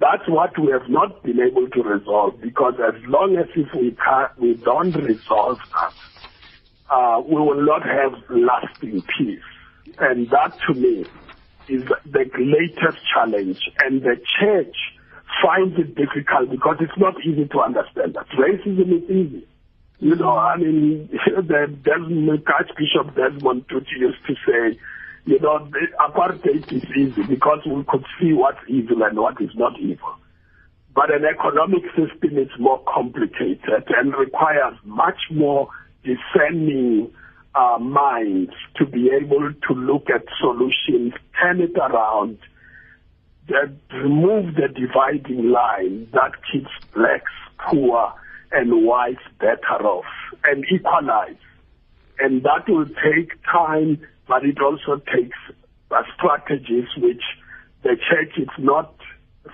That's 0.00 0.28
what 0.28 0.58
we 0.58 0.72
have 0.72 0.88
not 0.88 1.22
been 1.22 1.40
able 1.40 1.68
to 1.68 1.82
resolve 1.82 2.40
because 2.40 2.74
as 2.74 3.00
long 3.06 3.36
as 3.36 3.46
if 3.54 3.72
we 3.74 3.96
can't, 4.04 4.38
we 4.38 4.54
don't 4.54 4.94
resolve 4.96 5.58
that, 5.72 5.94
uh, 6.90 7.20
we 7.24 7.36
will 7.36 7.64
not 7.64 7.82
have 7.82 8.12
lasting 8.28 9.02
peace. 9.16 9.40
And 9.98 10.28
that 10.30 10.58
to 10.66 10.74
me 10.74 11.06
is 11.68 11.84
the 12.04 12.24
greatest 12.24 12.98
challenge. 13.12 13.60
And 13.82 14.02
the 14.02 14.16
church 14.40 14.76
finds 15.42 15.78
it 15.78 15.94
difficult 15.94 16.50
because 16.50 16.76
it's 16.80 16.98
not 16.98 17.14
easy 17.24 17.46
to 17.46 17.60
understand 17.60 18.14
that. 18.14 18.28
Racism 18.30 19.02
is 19.02 19.10
easy. 19.10 19.46
You 20.00 20.16
know, 20.16 20.36
I 20.36 20.56
mean, 20.56 21.08
the 21.26 21.74
Desmond, 21.82 22.42
Archbishop 22.46 23.14
Desmond 23.14 23.68
Tutu 23.68 23.98
used 23.98 24.18
to 24.26 24.34
say, 24.46 24.78
you 25.24 25.40
know, 25.40 25.68
apartheid 26.00 26.70
is 26.72 26.84
easy 26.96 27.22
because 27.22 27.60
we 27.66 27.82
could 27.88 28.04
see 28.20 28.32
what's 28.32 28.58
evil 28.68 29.02
and 29.02 29.18
what 29.18 29.40
is 29.40 29.50
not 29.54 29.78
evil. 29.80 30.16
But 30.94 31.12
an 31.12 31.24
economic 31.24 31.82
system 31.96 32.38
is 32.38 32.50
more 32.58 32.82
complicated 32.86 33.84
and 33.88 34.14
requires 34.14 34.76
much 34.84 35.18
more 35.30 35.68
discerning 36.04 37.12
uh, 37.54 37.78
minds 37.78 38.52
to 38.76 38.86
be 38.86 39.10
able 39.10 39.52
to 39.68 39.74
look 39.74 40.08
at 40.14 40.24
solutions, 40.40 41.12
turn 41.40 41.60
it 41.60 41.76
around, 41.76 42.38
that 43.48 43.74
remove 43.92 44.54
the 44.54 44.68
dividing 44.68 45.50
line 45.50 46.08
that 46.12 46.32
keeps 46.50 46.70
blacks 46.94 47.32
poor 47.68 48.12
and 48.52 48.86
whites 48.86 49.22
better 49.38 49.84
off 49.84 50.04
and 50.44 50.64
equalize. 50.72 51.36
And 52.18 52.42
that 52.44 52.68
will 52.68 52.86
take 52.86 53.32
time 53.44 54.00
but 54.26 54.44
it 54.44 54.58
also 54.60 54.96
takes 55.14 55.36
uh, 55.90 56.02
strategies 56.16 56.88
which 56.96 57.22
the 57.82 57.96
church 57.96 58.38
is 58.38 58.48
not 58.58 58.94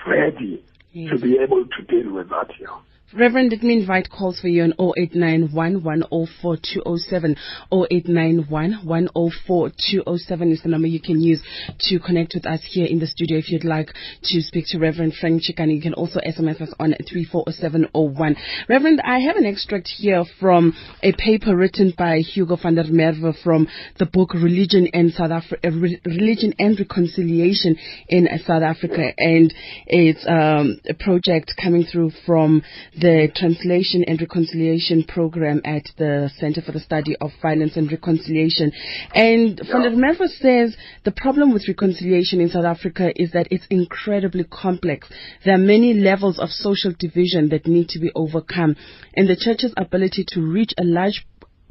ready 0.06 0.62
yes. 0.92 1.10
to 1.10 1.18
be 1.18 1.38
able 1.38 1.66
to 1.66 1.82
deal 1.82 2.12
with 2.12 2.28
that. 2.30 2.50
Yeah. 2.60 2.78
Reverend, 3.12 3.50
let 3.50 3.64
me 3.64 3.80
invite 3.80 4.08
calls 4.08 4.38
for 4.38 4.46
you 4.46 4.62
on 4.62 4.72
0891 4.78 5.82
104 5.82 6.56
207. 6.62 7.36
0891 7.72 8.72
104 8.84 9.70
207 9.90 10.52
is 10.52 10.62
the 10.62 10.68
number 10.68 10.86
you 10.86 11.00
can 11.00 11.20
use 11.20 11.42
to 11.80 11.98
connect 11.98 12.34
with 12.34 12.46
us 12.46 12.60
here 12.62 12.86
in 12.86 13.00
the 13.00 13.08
studio 13.08 13.36
if 13.36 13.50
you'd 13.50 13.64
like 13.64 13.88
to 14.22 14.40
speak 14.40 14.66
to 14.68 14.78
Reverend 14.78 15.14
Frank 15.14 15.42
Chikane. 15.42 15.74
You 15.74 15.82
can 15.82 15.94
also 15.94 16.20
SMS 16.20 16.60
us 16.60 16.72
on 16.78 16.94
34701. 17.10 18.36
Reverend, 18.68 19.00
I 19.04 19.18
have 19.18 19.34
an 19.34 19.44
extract 19.44 19.88
here 19.88 20.22
from 20.38 20.72
a 21.02 21.12
paper 21.12 21.56
written 21.56 21.92
by 21.98 22.18
Hugo 22.18 22.58
van 22.62 22.76
der 22.76 22.84
Merwe 22.84 23.34
from 23.42 23.66
the 23.98 24.06
book 24.06 24.34
Religion 24.34 24.86
and 24.92 25.12
South 25.12 25.32
Africa, 25.32 25.66
uh, 25.66 25.70
Religion 26.06 26.54
and 26.60 26.78
Reconciliation 26.78 27.76
in 28.08 28.28
South 28.46 28.62
Africa. 28.62 29.12
And 29.18 29.52
it's 29.88 30.24
um, 30.28 30.78
a 30.88 30.94
project 30.94 31.54
coming 31.60 31.82
through 31.82 32.12
from 32.24 32.62
the 33.00 33.28
Translation 33.34 34.04
and 34.06 34.20
Reconciliation 34.20 35.04
Program 35.04 35.62
at 35.64 35.84
the 35.96 36.30
Center 36.36 36.60
for 36.60 36.72
the 36.72 36.80
Study 36.80 37.16
of 37.20 37.30
Violence 37.40 37.76
and 37.76 37.90
Reconciliation. 37.90 38.72
And 39.14 39.58
yeah. 39.58 39.72
Van 39.72 39.82
der 39.82 39.96
Merwe 39.96 40.28
says 40.28 40.76
the 41.04 41.10
problem 41.10 41.54
with 41.54 41.66
reconciliation 41.66 42.40
in 42.40 42.50
South 42.50 42.66
Africa 42.66 43.10
is 43.16 43.32
that 43.32 43.48
it's 43.50 43.66
incredibly 43.70 44.44
complex. 44.44 45.08
There 45.44 45.54
are 45.54 45.58
many 45.58 45.94
levels 45.94 46.38
of 46.38 46.50
social 46.50 46.92
division 46.98 47.48
that 47.48 47.66
need 47.66 47.88
to 47.90 47.98
be 47.98 48.10
overcome, 48.14 48.76
and 49.14 49.28
the 49.28 49.36
church's 49.36 49.72
ability 49.78 50.26
to 50.28 50.42
reach 50.42 50.74
a 50.78 50.84
large 50.84 51.26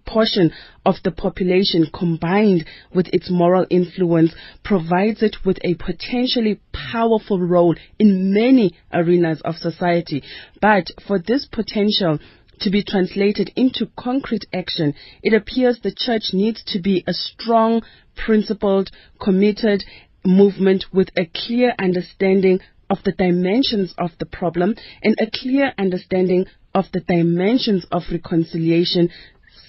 portion 0.10 0.52
of 0.86 0.96
the 1.04 1.12
population 1.12 1.88
combined 1.94 2.66
with 2.94 3.08
its 3.14 3.30
moral 3.30 3.66
influence 3.70 4.34
provides 4.64 5.22
it 5.22 5.36
with 5.46 5.60
a 5.64 5.76
potentially 5.76 6.60
powerful 6.92 7.40
role 7.40 7.76
in 8.00 8.34
many 8.34 8.76
arenas 8.92 9.42
of 9.46 9.56
society. 9.56 10.24
But 10.60 10.88
for 11.08 11.20
this 11.20 11.46
potential 11.46 12.18
to 12.62 12.70
be 12.70 12.84
translated 12.84 13.52
into 13.56 13.88
concrete 13.98 14.46
action, 14.52 14.94
it 15.24 15.34
appears 15.34 15.80
the 15.80 15.96
church 15.96 16.34
needs 16.34 16.64
to 16.66 16.80
be 16.82 17.04
a 17.08 17.14
strong, 17.14 17.84
principled, 18.16 18.90
committed 19.22 19.84
movement 20.26 20.86
with 20.92 21.10
a 21.16 21.26
clear 21.34 21.74
understanding 21.80 22.60
of 22.90 22.98
the 23.06 23.12
dimensions 23.12 23.94
of 23.98 24.12
the 24.20 24.26
problem 24.26 24.76
and 25.04 25.16
a 25.20 25.30
clear 25.32 25.74
understanding 25.78 26.46
of 26.74 26.86
the 26.92 27.00
dimensions 27.00 27.86
of 27.92 28.04
reconciliation 28.12 29.10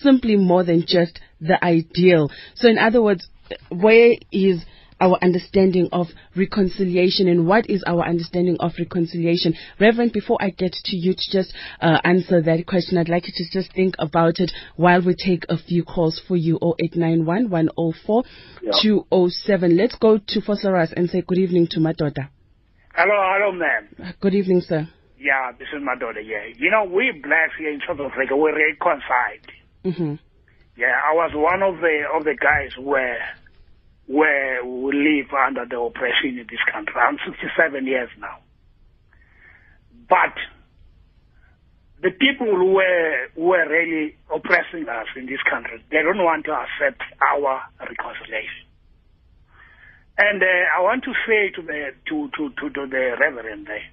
simply 0.00 0.37
more 0.37 0.64
than 0.64 0.85
just 0.87 1.21
the 1.40 1.62
ideal. 1.64 2.30
So, 2.54 2.69
in 2.69 2.78
other 2.78 3.02
words, 3.02 3.28
where 3.71 4.14
is 4.33 4.64
our 5.00 5.19
understanding 5.23 5.88
of 5.92 6.09
reconciliation 6.37 7.26
and 7.28 7.47
what 7.47 7.69
is 7.69 7.83
our 7.87 8.07
understanding 8.07 8.57
of 8.61 8.73
reconciliation. 8.78 9.54
Reverend, 9.80 10.12
before 10.12 10.38
I 10.40 10.50
get 10.50 10.73
to 10.73 10.97
you 10.97 11.14
to 11.14 11.30
just 11.33 11.54
uh, 11.80 11.99
answer 12.04 12.42
that 12.42 12.66
question, 12.66 12.99
I'd 12.99 13.09
like 13.09 13.26
you 13.26 13.33
to 13.37 13.50
just 13.50 13.73
think 13.75 13.95
about 13.99 14.38
it 14.38 14.52
while 14.76 15.02
we 15.04 15.14
take 15.14 15.45
a 15.49 15.57
few 15.57 15.85
calls 15.85 16.21
for 16.28 16.37
you 16.37 16.57
0891 16.57 17.50
104 17.50 18.23
207. 18.83 19.76
Let's 19.76 19.95
go 19.97 20.19
to 20.19 20.40
Phosphorus 20.40 20.92
and 20.97 21.09
say 21.09 21.23
good 21.23 21.38
evening 21.38 21.69
to 21.71 21.80
my 21.80 21.92
daughter. 21.92 22.28
Hello, 22.95 23.14
hello, 23.14 23.52
ma'am. 23.52 24.14
Good 24.21 24.35
evening, 24.35 24.61
sir. 24.61 24.88
Yeah, 25.19 25.52
this 25.59 25.69
is 25.75 25.83
my 25.83 25.97
daughter, 25.97 26.21
yeah. 26.21 26.49
You 26.57 26.71
know, 26.71 26.85
we 26.85 27.12
blacks 27.23 27.52
here 27.59 27.71
in 27.71 27.80
South 27.87 28.00
Africa, 28.00 28.37
we're 28.37 28.57
reconciled. 28.57 29.59
Mm-hmm. 29.84 30.14
Yeah, 30.76 30.94
I 30.96 31.14
was 31.14 31.32
one 31.34 31.62
of 31.62 31.80
the 31.80 32.04
of 32.14 32.25
the 32.25 32.37
guys 32.37 32.76
where 32.78 33.20
where 34.06 34.64
we 34.64 34.92
live 34.92 35.32
under 35.32 35.64
the 35.66 35.78
oppression 35.78 36.38
in 36.38 36.46
this 36.50 36.62
country. 36.72 36.94
I'm 36.96 37.18
67 37.25 37.87
years 37.87 38.10
now. 38.18 38.38
But 40.08 40.34
the 42.02 42.10
people 42.10 42.46
who 42.46 42.72
were 42.75 43.28
were 43.37 43.68
really 43.68 44.16
oppressing 44.34 44.88
us 44.88 45.06
in 45.16 45.26
this 45.26 45.42
country, 45.49 45.84
they 45.90 46.02
don't 46.02 46.25
want 46.25 46.44
to 46.46 46.52
accept 46.52 47.02
our 47.20 47.62
reconciliation. 47.78 48.66
And 50.18 50.42
uh, 50.42 50.76
I 50.76 50.82
want 50.82 51.04
to 51.04 51.12
say 51.26 51.50
to 51.56 51.62
the 51.62 51.92
to, 52.08 52.30
to, 52.37 52.50
to, 52.50 52.70
to 52.70 52.87
the 52.87 53.16
reverend 53.20 53.66
there, 53.66 53.84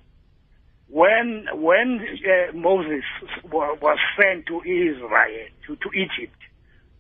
when 0.89 1.47
when 1.53 1.99
uh, 1.99 2.55
Moses 2.55 3.03
was 3.43 3.97
sent 4.19 4.45
to 4.47 4.61
Israel 4.61 5.47
to, 5.67 5.75
to 5.75 5.89
Egypt 5.93 6.37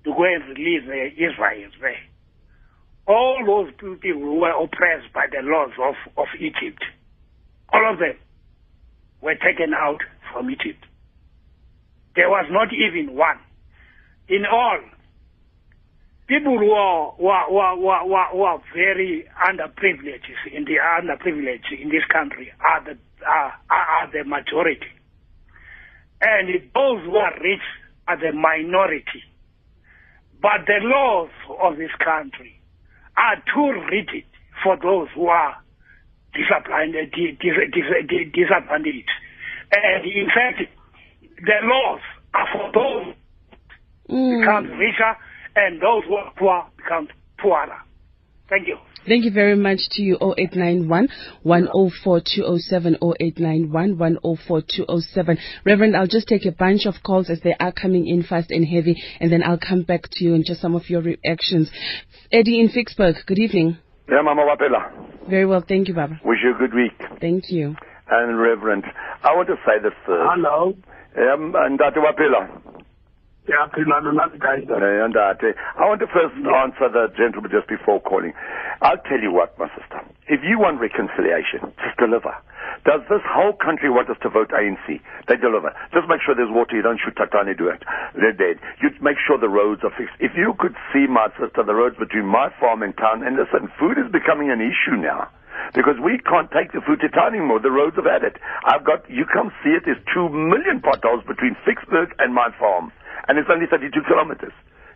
to 0.03 0.11
go 0.11 0.23
and 0.23 0.43
release 0.57 0.83
the 0.85 1.09
Israelis 1.23 1.71
there. 1.81 2.03
All 3.07 3.39
those 3.45 3.73
people 3.99 4.21
who 4.21 4.39
were 4.41 4.51
oppressed 4.51 5.13
by 5.13 5.27
the 5.31 5.39
laws 5.41 5.71
of, 5.81 5.95
of 6.17 6.27
Egypt, 6.39 6.83
all 7.71 7.93
of 7.93 7.99
them 7.99 8.17
were 9.21 9.35
taken 9.35 9.73
out 9.73 10.01
from 10.33 10.49
Egypt. 10.49 10.83
There 12.15 12.29
was 12.29 12.47
not 12.49 12.69
even 12.73 13.15
one. 13.15 13.39
In 14.27 14.43
all, 14.45 14.79
people 16.27 16.57
who 16.57 16.71
are, 16.71 17.13
who 17.17 17.27
are, 17.27 17.47
who 17.47 17.57
are, 17.57 17.75
who 17.77 18.13
are, 18.13 18.31
who 18.31 18.41
are 18.41 18.61
very 18.73 19.29
underprivileged 19.47 20.53
in 20.53 20.65
the 20.65 20.75
underprivileged 20.83 21.81
in 21.81 21.87
this 21.89 22.03
country 22.11 22.51
are 22.59 22.83
the 22.83 22.97
are, 23.25 23.53
are 23.69 24.11
the 24.11 24.23
majority, 24.23 24.91
and 26.21 26.49
those 26.73 27.03
who 27.05 27.15
are 27.15 27.33
rich 27.41 27.61
are 28.07 28.17
the 28.19 28.31
minority. 28.31 29.23
But 30.41 30.65
the 30.67 30.79
laws 30.81 31.29
of 31.61 31.77
this 31.77 31.91
country 32.03 32.59
are 33.17 33.37
too 33.53 33.71
rigid 33.89 34.25
for 34.63 34.77
those 34.77 35.09
who 35.15 35.27
are 35.27 35.57
disadvantaged. 36.33 37.11
And 39.71 40.05
in 40.05 40.27
fact, 40.27 40.61
the 41.37 41.59
laws 41.63 42.01
are 42.33 42.47
for 42.53 42.71
those 42.71 43.15
who 44.07 44.15
mm. 44.15 44.39
become 44.39 44.65
richer 44.77 45.17
and 45.55 45.81
those 45.81 46.03
who 46.07 46.15
are 46.15 46.31
poor 46.37 46.65
become 46.77 47.07
poorer. 47.39 47.81
Thank 48.49 48.67
you. 48.67 48.77
Thank 49.07 49.23
you 49.25 49.31
very 49.31 49.55
much 49.55 49.79
to 49.91 50.01
you, 50.01 50.15
0891 50.15 51.09
104 51.43 52.21
207, 52.21 52.95
0891 53.01 53.97
104 53.97 54.61
207. 54.61 55.37
Reverend, 55.65 55.95
I'll 55.95 56.07
just 56.07 56.27
take 56.27 56.45
a 56.45 56.51
bunch 56.51 56.85
of 56.85 56.95
calls 57.03 57.29
as 57.29 57.39
they 57.41 57.55
are 57.59 57.71
coming 57.71 58.07
in 58.07 58.23
fast 58.23 58.51
and 58.51 58.65
heavy, 58.65 59.01
and 59.19 59.31
then 59.31 59.43
I'll 59.43 59.59
come 59.59 59.83
back 59.83 60.03
to 60.11 60.25
you 60.25 60.33
and 60.33 60.45
just 60.45 60.61
some 60.61 60.75
of 60.75 60.89
your 60.89 61.01
reactions. 61.01 61.71
Eddie 62.31 62.59
in 62.59 62.69
Ficksburg, 62.69 63.25
good 63.25 63.39
evening. 63.39 63.77
Yeah, 64.09 64.21
Mama 64.23 64.43
Wapela. 64.43 65.29
Very 65.29 65.45
well, 65.45 65.63
thank 65.67 65.87
you, 65.87 65.93
Baba. 65.93 66.19
Wish 66.23 66.39
you 66.43 66.55
a 66.55 66.57
good 66.57 66.73
week. 66.73 67.19
Thank 67.19 67.49
you. 67.49 67.75
And 68.09 68.39
Reverend, 68.39 68.85
I 69.23 69.35
want 69.35 69.47
to 69.47 69.55
say 69.65 69.81
this 69.83 69.93
first. 70.05 70.29
Hello. 70.31 70.73
Um, 71.17 71.53
and 71.57 71.77
Dr. 71.77 72.01
Wapela. 72.01 72.83
Yeah, 73.47 73.63
that, 75.15 75.39
I 75.79 75.87
want 75.87 76.03
to 76.03 76.11
first 76.11 76.35
answer 76.35 76.91
the 76.91 77.07
gentleman 77.15 77.47
just 77.47 77.71
before 77.71 78.03
calling. 78.03 78.35
I'll 78.83 78.99
tell 79.07 79.23
you 79.23 79.31
what, 79.31 79.55
my 79.55 79.71
sister. 79.71 80.03
If 80.27 80.43
you 80.43 80.59
want 80.59 80.83
reconciliation, 80.83 81.71
just 81.79 81.95
deliver. 81.95 82.35
Does 82.83 83.07
this 83.07 83.23
whole 83.23 83.55
country 83.55 83.87
want 83.87 84.11
us 84.11 84.19
to 84.27 84.29
vote 84.29 84.51
ANC? 84.51 84.99
They 85.31 85.39
deliver. 85.39 85.71
Just 85.95 86.11
make 86.11 86.19
sure 86.19 86.35
there's 86.35 86.51
water. 86.51 86.75
You 86.75 86.83
don't 86.83 86.99
shoot 86.99 87.15
Tatane 87.15 87.55
do 87.55 87.71
it. 87.71 87.87
They're 88.19 88.35
dead. 88.35 88.59
You 88.83 88.91
make 88.99 89.15
sure 89.23 89.39
the 89.39 89.47
roads 89.47 89.79
are 89.87 89.95
fixed. 89.95 90.19
If 90.19 90.35
you 90.35 90.51
could 90.59 90.75
see, 90.91 91.07
my 91.07 91.31
sister, 91.39 91.63
the 91.63 91.75
roads 91.75 91.95
between 91.95 92.27
my 92.27 92.51
farm 92.59 92.83
and 92.83 92.91
town, 92.99 93.23
and 93.23 93.39
listen, 93.39 93.71
food 93.79 93.95
is 93.95 94.11
becoming 94.11 94.51
an 94.51 94.59
issue 94.59 94.99
now 94.99 95.31
because 95.73 95.95
we 96.03 96.19
can't 96.19 96.51
take 96.51 96.71
the 96.75 96.83
food 96.83 96.99
to 96.99 97.09
town 97.09 97.31
anymore. 97.31 97.63
The 97.63 97.71
roads 97.71 97.95
have 97.95 98.05
had 98.11 98.27
it. 98.27 98.35
I've 98.67 98.83
got, 98.83 99.07
you 99.09 99.23
come 99.23 99.55
see 99.63 99.71
it, 99.71 99.83
there's 99.87 100.03
two 100.13 100.29
million 100.29 100.83
potholes 100.83 101.23
between 101.23 101.55
Ficksburg 101.63 102.11
and 102.19 102.35
my 102.35 102.51
farm 102.59 102.91
and 103.27 103.37
it's 103.37 103.49
only 103.51 103.67
32 103.67 103.91
kilometers. 104.07 104.53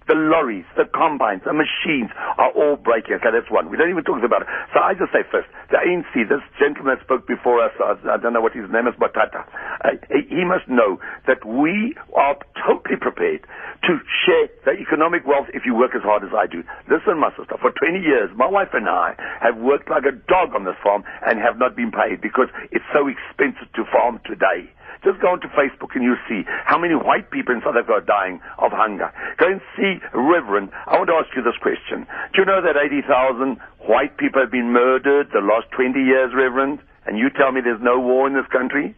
The 0.10 0.18
lorries, 0.18 0.66
the 0.76 0.90
combines, 0.90 1.46
the 1.46 1.54
machines 1.54 2.10
are 2.42 2.50
all 2.58 2.74
breaking. 2.76 3.22
Okay, 3.22 3.30
that's 3.30 3.52
one. 3.54 3.70
We 3.70 3.78
don't 3.78 3.94
even 3.94 4.02
talk 4.04 4.18
about 4.26 4.42
it. 4.42 4.50
So 4.74 4.82
I 4.82 4.98
just 4.98 5.14
say 5.14 5.22
first, 5.30 5.46
the 5.70 5.78
ANC, 5.78 6.26
this 6.26 6.42
gentleman 6.58 6.98
that 6.98 7.06
spoke 7.06 7.30
before 7.30 7.62
us, 7.62 7.70
I, 7.78 8.18
don't 8.18 8.34
know 8.34 8.42
what 8.42 8.58
his 8.58 8.66
name 8.74 8.90
is, 8.90 8.98
Batata, 8.98 9.46
uh, 9.46 9.94
he 10.10 10.42
must 10.42 10.66
know 10.66 10.98
that 11.30 11.46
we 11.46 11.94
are 12.18 12.34
totally 12.66 12.98
prepared 12.98 13.46
to 13.86 14.02
share 14.26 14.50
the 14.66 14.74
economic 14.82 15.22
wealth 15.30 15.54
if 15.54 15.70
you 15.70 15.78
work 15.78 15.94
as 15.94 16.02
hard 16.02 16.26
as 16.26 16.34
I 16.34 16.50
do. 16.50 16.66
Listen, 16.90 17.22
my 17.22 17.30
sister, 17.38 17.62
for 17.62 17.70
20 17.70 18.02
years, 18.02 18.34
my 18.34 18.50
wife 18.50 18.74
and 18.74 18.90
I 18.90 19.14
have 19.40 19.62
worked 19.62 19.90
like 19.90 20.10
a 20.10 20.18
dog 20.28 20.58
on 20.58 20.66
this 20.66 20.78
farm 20.82 21.06
and 21.30 21.38
have 21.38 21.62
not 21.62 21.78
been 21.78 21.94
paid 21.94 22.26
because 22.26 22.50
it's 22.74 22.86
so 22.90 23.06
expensive 23.06 23.70
to 23.78 23.86
farm 23.94 24.18
today. 24.26 24.66
Just 25.04 25.20
go 25.20 25.34
onto 25.34 25.50
Facebook 25.58 25.98
and 25.98 26.04
you'll 26.06 26.22
see 26.30 26.46
how 26.46 26.78
many 26.78 26.94
white 26.94 27.32
people 27.32 27.56
in 27.56 27.62
South 27.66 27.74
Africa 27.74 28.06
are 28.06 28.06
dying 28.06 28.40
of 28.62 28.70
hunger. 28.72 29.10
Go 29.38 29.50
and 29.50 29.62
see 29.74 29.98
Reverend. 30.14 30.70
I 30.86 31.02
want 31.02 31.10
to 31.10 31.18
ask 31.18 31.34
you 31.36 31.42
this 31.42 31.58
question. 31.58 32.06
Do 32.34 32.42
you 32.42 32.46
know 32.46 32.62
that 32.62 32.78
80,000 32.78 33.58
white 33.90 34.18
people 34.22 34.42
have 34.42 34.54
been 34.54 34.70
murdered 34.70 35.34
the 35.34 35.42
last 35.42 35.74
20 35.74 35.98
years, 35.98 36.30
Reverend? 36.38 36.80
And 37.10 37.18
you 37.18 37.34
tell 37.34 37.52
me 37.52 37.62
there's 37.66 37.82
no 37.82 37.98
war 37.98 38.30
in 38.30 38.38
this 38.38 38.46
country? 38.54 38.94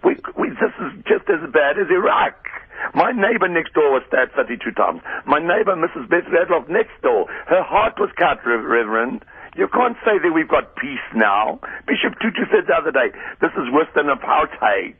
We, 0.00 0.16
we, 0.40 0.48
this 0.56 0.72
is 0.80 0.92
just 1.04 1.28
as 1.28 1.44
bad 1.52 1.76
as 1.76 1.92
Iraq. 1.92 2.34
My 2.94 3.12
neighbor 3.12 3.46
next 3.46 3.74
door 3.74 3.92
was 3.92 4.02
stabbed 4.08 4.32
32 4.32 4.72
times. 4.72 5.00
My 5.26 5.38
neighbor, 5.38 5.76
Mrs. 5.76 6.08
Beth 6.08 6.26
Radloff, 6.32 6.68
next 6.68 6.96
door, 7.02 7.28
her 7.46 7.62
heart 7.62 8.00
was 8.00 8.10
cut, 8.16 8.40
Reverend. 8.44 9.22
You 9.54 9.68
can't 9.68 9.96
say 10.00 10.16
that 10.16 10.32
we've 10.32 10.48
got 10.48 10.76
peace 10.76 11.04
now. 11.14 11.60
Bishop 11.86 12.18
Tutu 12.20 12.48
said 12.48 12.66
the 12.66 12.74
other 12.74 12.90
day, 12.90 13.12
this 13.40 13.52
is 13.52 13.68
worse 13.70 13.88
than 13.94 14.08
apartheid. 14.08 14.96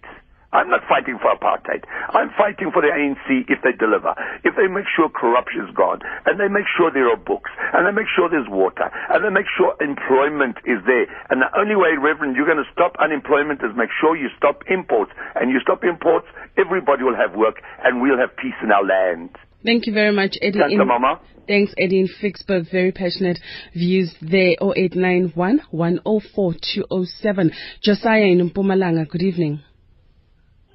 I'm 0.53 0.69
not 0.69 0.85
fighting 0.89 1.17
for 1.17 1.33
apartheid. 1.33 1.89
I'm 2.13 2.29
fighting 2.37 2.71
for 2.73 2.85
the 2.85 2.93
ANC 2.93 3.49
if 3.49 3.65
they 3.65 3.73
deliver, 3.73 4.13
if 4.45 4.53
they 4.57 4.69
make 4.69 4.85
sure 4.85 5.09
corruption 5.09 5.65
is 5.65 5.73
gone, 5.75 6.05
and 6.29 6.37
they 6.37 6.49
make 6.49 6.69
sure 6.77 6.93
there 6.93 7.09
are 7.09 7.17
books, 7.17 7.51
and 7.73 7.89
they 7.89 7.93
make 7.93 8.09
sure 8.13 8.29
there's 8.29 8.49
water, 8.53 8.93
and 9.09 9.25
they 9.25 9.33
make 9.33 9.49
sure 9.57 9.73
employment 9.81 10.61
is 10.69 10.85
there. 10.85 11.09
And 11.33 11.41
the 11.41 11.49
only 11.57 11.77
way, 11.77 11.97
Reverend, 11.97 12.37
you're 12.37 12.49
going 12.49 12.61
to 12.61 12.69
stop 12.73 12.97
unemployment 13.01 13.65
is 13.65 13.73
make 13.77 13.91
sure 13.97 14.13
you 14.17 14.29
stop 14.37 14.61
imports. 14.69 15.13
And 15.35 15.51
you 15.51 15.59
stop 15.61 15.85
imports, 15.85 16.29
everybody 16.61 17.03
will 17.03 17.17
have 17.17 17.35
work, 17.35 17.65
and 17.83 18.03
we'll 18.05 18.19
have 18.19 18.37
peace 18.37 18.57
in 18.63 18.71
our 18.71 18.85
land. 18.85 19.31
Thank 19.65 19.87
you 19.87 19.95
very 19.95 20.13
much, 20.13 20.37
Eddie. 20.43 20.59
Thanks, 20.59 20.75
in, 20.75 20.87
Mama. 20.87 21.21
Thanks, 21.49 21.73
Eddie 21.79 22.01
in 22.01 22.09
Ficksburg. 22.21 22.71
Very 22.71 22.93
passionate 22.93 23.39
views 23.73 24.13
there. 24.21 24.55
0891 24.61 25.63
104 25.71 26.55
207. 26.75 27.53
Josiah 27.83 28.23
in 28.23 28.51
Mpumalanga. 28.51 29.09
Good 29.09 29.23
evening. 29.23 29.63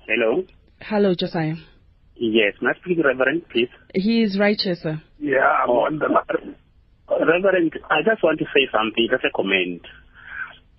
Hello. 0.07 0.41
Hello, 0.79 1.13
Josiah. 1.19 1.59
Yes, 2.15 2.55
may 2.61 2.71
I 2.71 2.79
speak 2.79 2.95
to 2.95 3.03
Reverend, 3.03 3.43
please? 3.51 3.67
He 3.93 4.23
is 4.23 4.39
righteous, 4.39 4.79
sir. 4.79 5.03
Yeah, 5.19 5.43
I'm 5.43 5.69
oh, 5.69 5.83
on 5.83 5.99
the 5.99 6.07
line. 6.07 6.55
Reverend, 7.11 7.75
I 7.91 8.07
just 8.07 8.23
want 8.23 8.39
to 8.39 8.45
say 8.55 8.71
something, 8.71 9.03
just 9.11 9.27
a 9.27 9.35
comment. 9.35 9.83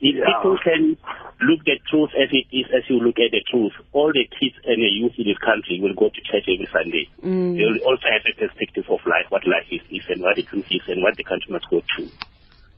If 0.00 0.16
yeah. 0.16 0.32
people 0.32 0.56
can 0.64 0.96
look 1.44 1.60
the 1.68 1.76
truth 1.92 2.08
as 2.16 2.32
it 2.32 2.48
is, 2.56 2.72
as 2.72 2.88
you 2.88 3.04
look 3.04 3.20
at 3.20 3.36
the 3.36 3.44
truth, 3.44 3.76
all 3.92 4.08
the 4.08 4.24
kids 4.32 4.56
and 4.64 4.80
the 4.80 4.88
youth 4.88 5.12
in 5.20 5.28
this 5.28 5.42
country 5.44 5.76
will 5.76 5.92
go 5.92 6.08
to 6.08 6.20
church 6.24 6.48
every 6.48 6.68
Sunday. 6.72 7.04
Mm. 7.20 7.52
They 7.52 7.68
will 7.68 7.84
also 7.84 8.08
have 8.08 8.24
a 8.24 8.32
perspective 8.32 8.88
of 8.88 9.04
life, 9.04 9.28
what 9.28 9.44
life 9.44 9.68
is, 9.68 9.84
is 9.92 10.08
and 10.08 10.24
what 10.24 10.40
the 10.40 10.48
truth 10.48 10.72
is, 10.72 10.88
and 10.88 11.04
what 11.04 11.20
the 11.20 11.28
country 11.28 11.52
must 11.52 11.68
go 11.68 11.84
through. 11.84 12.08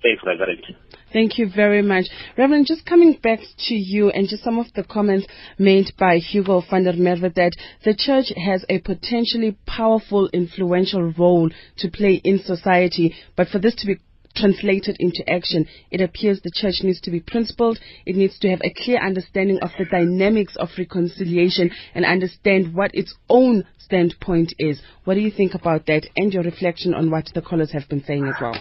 Thanks, 0.03 0.23
Reverend. 0.25 0.65
Thank 1.13 1.39
you 1.39 1.51
very 1.55 1.83
much. 1.83 2.07
Reverend, 2.39 2.67
just 2.67 2.87
coming 2.87 3.19
back 3.23 3.41
to 3.67 3.75
you 3.75 4.11
and 4.11 4.29
just 4.29 4.43
some 4.43 4.59
of 4.59 4.73
the 4.75 4.85
comments 4.85 5.27
made 5.59 5.93
by 5.99 6.17
Hugo 6.19 6.63
van 6.71 6.85
der 6.85 6.93
Merwe 6.93 7.35
that 7.35 7.53
the 7.85 7.95
church 7.95 8.33
has 8.37 8.65
a 8.69 8.79
potentially 8.79 9.59
powerful, 9.67 10.31
influential 10.33 11.13
role 11.19 11.51
to 11.79 11.91
play 11.91 12.15
in 12.25 12.39
society, 12.39 13.15
but 13.37 13.49
for 13.49 13.59
this 13.59 13.75
to 13.77 13.87
be 13.87 13.97
translated 14.35 14.97
into 15.01 15.29
action, 15.29 15.67
it 15.91 16.01
appears 16.01 16.41
the 16.41 16.53
church 16.55 16.77
needs 16.83 17.01
to 17.03 17.11
be 17.11 17.21
principled. 17.21 17.79
It 18.07 18.17
needs 18.17 18.39
to 18.39 18.49
have 18.49 18.61
a 18.63 18.73
clear 18.73 19.05
understanding 19.05 19.59
of 19.61 19.71
the 19.79 19.85
dynamics 19.85 20.57
of 20.57 20.69
reconciliation 20.79 21.71
and 21.95 22.07
understand 22.07 22.75
what 22.75 22.95
its 22.95 23.15
own 23.29 23.65
standpoint 23.79 24.55
is. 24.59 24.81
What 25.05 25.15
do 25.15 25.21
you 25.21 25.33
think 25.33 25.55
about 25.55 25.87
that 25.87 26.07
and 26.17 26.33
your 26.33 26.45
reflection 26.45 26.95
on 26.95 27.11
what 27.11 27.29
the 27.35 27.43
callers 27.43 27.73
have 27.73 27.89
been 27.89 28.05
saying 28.05 28.27
as 28.27 28.41
well? 28.41 28.57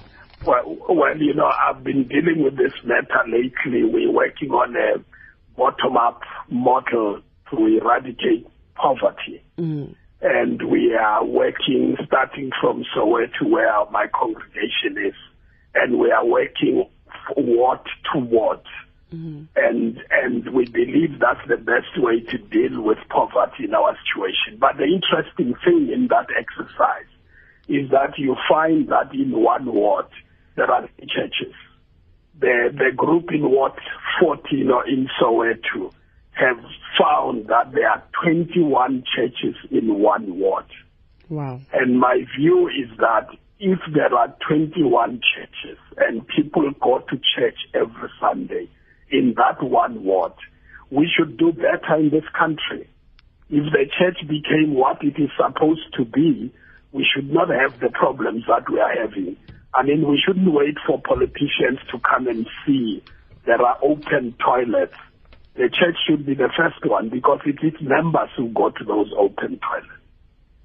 Well, 0.46 0.78
well, 0.88 1.18
you 1.18 1.34
know, 1.34 1.48
I've 1.48 1.84
been 1.84 2.08
dealing 2.08 2.44
with 2.44 2.58
this 2.58 2.74
matter 2.84 3.24
lately. 3.28 3.84
We're 3.84 4.12
working 4.12 4.52
on 4.52 4.76
a 4.76 5.04
bottom-up 5.58 6.22
model 6.50 7.22
to 7.52 7.80
eradicate 7.82 8.48
poverty. 8.76 9.44
Mm. 9.58 9.96
And 10.22 10.70
we 10.70 10.96
are 10.96 11.24
working 11.26 11.98
starting 12.06 12.52
from 12.62 12.84
Soweto 12.96 13.50
where 13.50 13.86
my 13.92 14.08
congregation 14.08 14.98
is. 14.98 15.14
And 15.76 16.00
we 16.00 16.12
are 16.12 16.26
working 16.26 16.88
ward 17.36 17.80
to 18.14 18.20
ward. 18.20 18.62
Mm-hmm. 19.14 19.44
And 19.56 20.00
and 20.12 20.54
we 20.54 20.66
believe 20.66 21.20
that's 21.20 21.46
the 21.48 21.58
best 21.58 21.98
way 21.98 22.20
to 22.20 22.38
deal 22.38 22.82
with 22.82 23.00
poverty 23.10 23.64
in 23.64 23.74
our 23.74 23.98
situation. 24.06 24.60
But 24.60 24.78
the 24.78 24.84
interesting 24.84 25.56
thing 25.66 25.90
in 25.92 26.08
that 26.10 26.28
exercise 26.38 27.10
is 27.68 27.90
that 27.90 28.18
you 28.18 28.36
find 28.48 28.88
that 28.90 29.14
in 29.14 29.32
one 29.32 29.66
ward 29.66 30.06
there 30.60 30.70
are 30.70 30.90
churches. 31.00 31.54
The, 32.40 32.70
the 32.72 32.92
group 32.96 33.32
in 33.32 33.50
Ward 33.50 33.74
14 34.22 34.70
or 34.70 34.88
in 34.88 35.10
Soweto 35.20 35.94
have 36.32 36.60
found 37.00 37.48
that 37.48 37.72
there 37.74 37.90
are 37.90 38.04
21 38.24 39.04
churches 39.16 39.56
in 39.72 40.00
one 40.00 40.40
ward. 40.40 40.66
Wow. 41.30 41.62
And 41.74 42.00
my 42.00 42.24
view 42.38 42.68
is 42.68 42.98
that 42.98 43.28
if 43.60 43.80
there 43.94 44.14
are 44.14 44.36
21 44.48 45.22
churches 45.36 45.78
and 45.98 46.26
people 46.28 46.72
go 46.82 47.00
to 47.00 47.20
church 47.36 47.58
every 47.74 48.10
Sunday 48.20 48.70
in 49.12 49.34
that 49.38 49.62
one 49.62 50.04
ward, 50.04 50.34
we 50.90 51.10
should 51.16 51.38
do 51.38 51.52
better 51.52 51.96
in 51.98 52.10
this 52.10 52.24
country. 52.38 52.90
If 53.50 53.72
the 53.72 53.86
church 53.98 54.20
became 54.28 54.74
what 54.74 55.04
it 55.04 55.22
is 55.22 55.30
supposed 55.38 55.94
to 55.98 56.06
be, 56.06 56.54
we 56.92 57.06
should 57.14 57.32
not 57.32 57.50
have 57.50 57.80
the 57.80 57.90
problems 57.90 58.44
that 58.48 58.70
we 58.72 58.80
are 58.80 58.96
having. 58.96 59.38
I 59.74 59.84
mean, 59.84 60.08
we 60.08 60.22
shouldn't 60.26 60.52
wait 60.52 60.76
for 60.86 61.00
politicians 61.02 61.80
to 61.92 62.00
come 62.00 62.28
and 62.28 62.48
see 62.66 63.04
there 63.46 63.62
are 63.62 63.78
open 63.84 64.36
toilets. 64.44 64.96
The 65.56 65.70
church 65.70 65.96
should 66.08 66.26
be 66.26 66.34
the 66.34 66.50
first 66.58 66.86
one 66.86 67.10
because 67.10 67.40
it 67.46 67.60
is 67.64 67.74
members 67.82 68.30
who 68.36 68.50
go 68.50 68.70
to 68.70 68.84
those 68.84 69.12
open 69.18 69.60
toilets. 69.60 69.88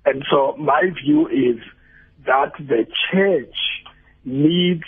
And 0.06 0.24
so 0.30 0.56
my 0.58 0.82
view 1.02 1.28
is 1.28 1.60
that 2.26 2.52
the 2.58 2.86
church 3.10 3.56
needs 4.24 4.84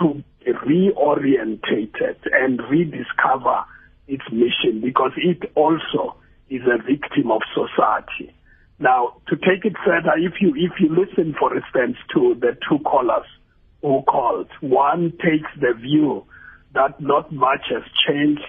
to 0.00 0.14
be 0.14 0.52
reorientated 0.52 2.16
and 2.32 2.60
rediscover 2.70 3.64
its 4.06 4.24
mission 4.32 4.80
because 4.82 5.12
it 5.16 5.50
also 5.54 6.16
is 6.48 6.62
a 6.62 6.78
victim 6.82 7.30
of 7.30 7.42
society. 7.52 8.32
Now, 8.78 9.20
to 9.28 9.36
take 9.36 9.64
it 9.64 9.74
further, 9.84 10.12
if 10.16 10.40
you 10.40 10.54
if 10.56 10.72
you 10.80 10.88
listen, 10.88 11.34
for 11.38 11.54
instance, 11.54 11.96
to 12.14 12.36
the 12.40 12.56
two 12.68 12.78
callers 12.84 13.26
who 13.82 14.02
called, 14.02 14.48
one 14.60 15.12
takes 15.12 15.50
the 15.60 15.74
view 15.74 16.24
that 16.74 17.00
not 17.00 17.32
much 17.32 17.66
has 17.70 17.82
changed 18.06 18.42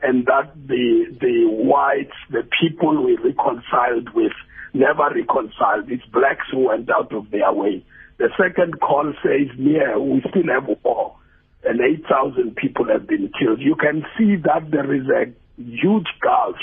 and 0.00 0.26
that 0.26 0.52
the 0.66 1.16
the 1.20 1.46
whites, 1.48 2.14
the 2.30 2.46
people 2.60 3.04
we 3.04 3.16
reconciled 3.16 4.14
with, 4.14 4.32
never 4.72 5.10
reconciled. 5.14 5.90
It's 5.90 6.04
blacks 6.06 6.46
who 6.52 6.68
went 6.68 6.88
out 6.90 7.12
of 7.12 7.30
their 7.30 7.52
way. 7.52 7.84
The 8.18 8.28
second 8.36 8.80
call 8.80 9.12
says, 9.22 9.48
yeah, 9.56 9.96
we 9.96 10.20
still 10.28 10.48
have 10.52 10.68
war 10.82 11.16
and 11.64 11.80
8,000 11.80 12.56
people 12.56 12.86
have 12.88 13.06
been 13.06 13.30
killed. 13.38 13.60
You 13.60 13.74
can 13.74 14.04
see 14.16 14.36
that 14.36 14.70
there 14.70 14.92
is 14.94 15.06
a 15.08 15.32
huge 15.60 16.06
gulf 16.20 16.56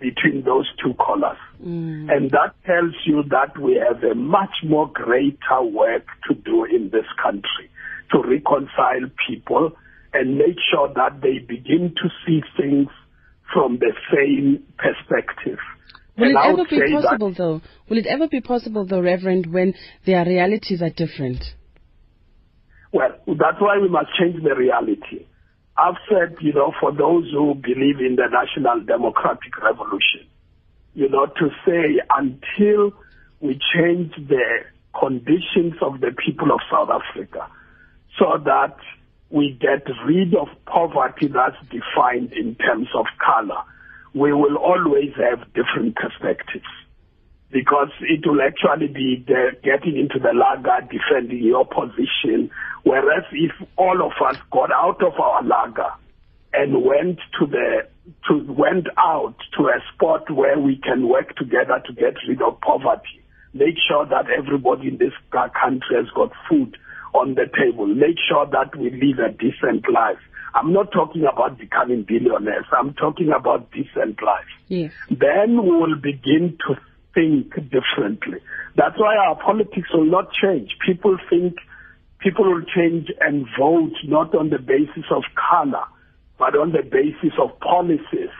between 0.00 0.44
those 0.44 0.66
two 0.82 0.94
callers. 0.94 1.38
Mm. 1.64 2.10
And 2.10 2.30
that 2.30 2.54
tells 2.64 2.94
you 3.04 3.22
that 3.30 3.58
we 3.60 3.74
have 3.74 4.02
a 4.04 4.14
much 4.14 4.62
more 4.64 4.90
greater 4.92 5.62
work 5.62 6.06
to 6.28 6.34
do 6.34 6.64
in 6.64 6.90
this 6.90 7.06
country 7.22 7.70
to 8.12 8.22
reconcile 8.22 9.10
people 9.28 9.72
and 10.14 10.38
make 10.38 10.56
sure 10.70 10.88
that 10.94 11.20
they 11.20 11.38
begin 11.38 11.94
to 11.96 12.08
see 12.26 12.40
things 12.56 12.88
from 13.52 13.78
the 13.78 13.92
same 14.12 14.62
perspective. 14.78 15.58
Will 16.16 16.36
and 16.36 16.36
it 16.36 16.60
ever 16.60 16.64
be 16.68 16.92
possible, 16.92 17.34
though? 17.36 17.60
Will 17.88 17.98
it 17.98 18.06
ever 18.06 18.28
be 18.28 18.40
possible, 18.40 18.86
though, 18.86 19.00
Reverend, 19.00 19.46
when 19.52 19.74
their 20.04 20.24
realities 20.24 20.82
are 20.82 20.90
different? 20.90 21.44
Well, 22.92 23.10
that's 23.26 23.60
why 23.60 23.78
we 23.80 23.88
must 23.88 24.08
change 24.18 24.42
the 24.42 24.54
reality. 24.54 25.26
I've 25.76 25.94
said, 26.08 26.36
you 26.40 26.52
know, 26.52 26.72
for 26.80 26.90
those 26.90 27.30
who 27.32 27.54
believe 27.54 28.00
in 28.00 28.16
the 28.16 28.26
national 28.26 28.84
democratic 28.84 29.56
revolution, 29.62 30.26
you 30.98 31.08
know, 31.08 31.26
to 31.26 31.48
say 31.64 32.00
until 32.12 32.92
we 33.38 33.56
change 33.72 34.12
the 34.16 34.64
conditions 34.98 35.74
of 35.80 36.00
the 36.00 36.10
people 36.26 36.50
of 36.50 36.58
South 36.68 36.88
Africa 36.90 37.46
so 38.18 38.42
that 38.44 38.76
we 39.30 39.56
get 39.60 39.86
rid 40.04 40.34
of 40.34 40.48
poverty 40.66 41.28
that's 41.28 41.54
defined 41.70 42.32
in 42.32 42.56
terms 42.56 42.88
of 42.96 43.06
color, 43.24 43.62
we 44.12 44.32
will 44.32 44.56
always 44.56 45.12
have 45.14 45.46
different 45.54 45.94
perspectives 45.94 46.66
because 47.52 47.90
it 48.00 48.26
will 48.26 48.42
actually 48.42 48.88
be 48.88 49.24
the, 49.24 49.52
getting 49.62 49.96
into 49.96 50.18
the 50.18 50.34
laager, 50.34 50.84
defending 50.90 51.44
your 51.44 51.64
position. 51.64 52.50
Whereas 52.82 53.22
if 53.30 53.52
all 53.76 54.04
of 54.04 54.12
us 54.26 54.36
got 54.50 54.72
out 54.72 55.00
of 55.00 55.12
our 55.20 55.44
laager 55.44 55.92
and 56.52 56.84
went 56.84 57.18
to 57.38 57.46
the 57.46 57.86
to 58.26 58.52
went 58.52 58.86
out 58.96 59.36
to 59.56 59.64
a 59.64 59.80
spot 59.94 60.30
where 60.30 60.58
we 60.58 60.76
can 60.76 61.08
work 61.08 61.36
together 61.36 61.82
to 61.86 61.92
get 61.92 62.14
rid 62.26 62.40
of 62.42 62.60
poverty, 62.60 63.22
make 63.52 63.76
sure 63.88 64.06
that 64.06 64.26
everybody 64.30 64.88
in 64.88 64.98
this 64.98 65.12
country 65.30 65.96
has 65.96 66.08
got 66.14 66.32
food 66.48 66.76
on 67.14 67.34
the 67.34 67.46
table, 67.58 67.86
make 67.86 68.16
sure 68.28 68.46
that 68.46 68.74
we 68.76 68.90
live 68.90 69.18
a 69.18 69.32
decent 69.32 69.84
life. 69.92 70.18
I'm 70.54 70.72
not 70.72 70.92
talking 70.92 71.24
about 71.30 71.58
becoming 71.58 72.04
billionaires. 72.04 72.64
I'm 72.72 72.94
talking 72.94 73.30
about 73.30 73.70
decent 73.70 74.22
life. 74.22 74.48
Yes. 74.68 74.92
Then 75.10 75.62
we 75.62 75.70
will 75.70 75.96
begin 75.96 76.58
to 76.66 76.76
think 77.14 77.54
differently. 77.70 78.38
That's 78.76 78.98
why 78.98 79.16
our 79.16 79.36
politics 79.36 79.88
will 79.92 80.06
not 80.06 80.32
change. 80.32 80.76
People 80.84 81.18
think 81.28 81.56
people 82.20 82.44
will 82.44 82.62
change 82.62 83.08
and 83.20 83.46
vote 83.58 83.94
not 84.04 84.34
on 84.34 84.50
the 84.50 84.58
basis 84.58 85.04
of 85.10 85.22
color, 85.34 85.84
but 86.38 86.54
on 86.56 86.72
the 86.72 86.82
basis 86.82 87.36
of 87.40 87.58
policies. 87.60 88.32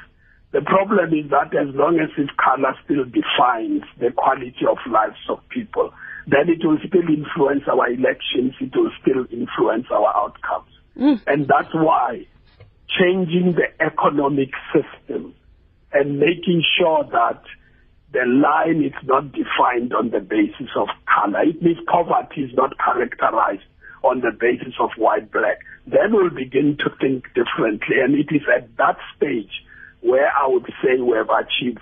The 0.52 0.62
problem 0.62 1.12
is 1.12 1.30
that 1.30 1.52
as 1.54 1.74
long 1.74 2.00
as 2.00 2.08
this 2.16 2.30
color 2.40 2.72
still 2.84 3.04
defines 3.04 3.82
the 4.00 4.10
quality 4.16 4.64
of 4.68 4.78
lives 4.90 5.20
of 5.28 5.46
people, 5.50 5.92
then 6.26 6.48
it 6.48 6.64
will 6.64 6.78
still 6.86 7.08
influence 7.08 7.64
our 7.68 7.88
elections, 7.90 8.54
it 8.60 8.72
will 8.74 8.90
still 9.02 9.26
influence 9.30 9.86
our 9.90 10.08
outcomes. 10.16 10.72
Mm. 10.96 11.20
And 11.26 11.48
that's 11.48 11.74
why 11.74 12.26
changing 12.88 13.56
the 13.56 13.68
economic 13.84 14.50
system 14.72 15.34
and 15.92 16.18
making 16.18 16.64
sure 16.78 17.04
that 17.12 17.42
the 18.12 18.24
line 18.24 18.82
is 18.82 18.94
not 19.04 19.32
defined 19.32 19.92
on 19.92 20.10
the 20.10 20.20
basis 20.20 20.72
of 20.76 20.88
color. 21.04 21.42
It 21.42 21.62
means 21.62 21.78
poverty 21.86 22.42
is 22.42 22.54
not 22.54 22.72
characterized 22.78 23.68
on 24.02 24.20
the 24.20 24.32
basis 24.38 24.74
of 24.80 24.90
white 24.96 25.30
black. 25.32 25.58
Then 25.86 26.12
we'll 26.12 26.30
begin 26.30 26.76
to 26.78 26.90
think 27.00 27.24
differently. 27.34 28.00
And 28.02 28.14
it 28.14 28.34
is 28.34 28.42
at 28.54 28.76
that 28.76 28.96
stage 29.16 29.50
where 30.00 30.30
I 30.30 30.46
would 30.46 30.66
say 30.82 31.00
we 31.00 31.16
have 31.16 31.30
achieved 31.30 31.80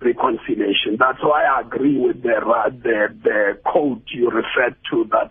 reconciliation. 0.00 0.96
That's 0.98 1.22
why 1.22 1.44
I 1.44 1.60
agree 1.62 1.98
with 1.98 2.22
the, 2.22 2.36
uh, 2.36 2.70
the, 2.70 3.14
the 3.22 3.58
quote 3.64 4.02
you 4.14 4.30
referred 4.30 4.76
to 4.92 5.04
that 5.10 5.30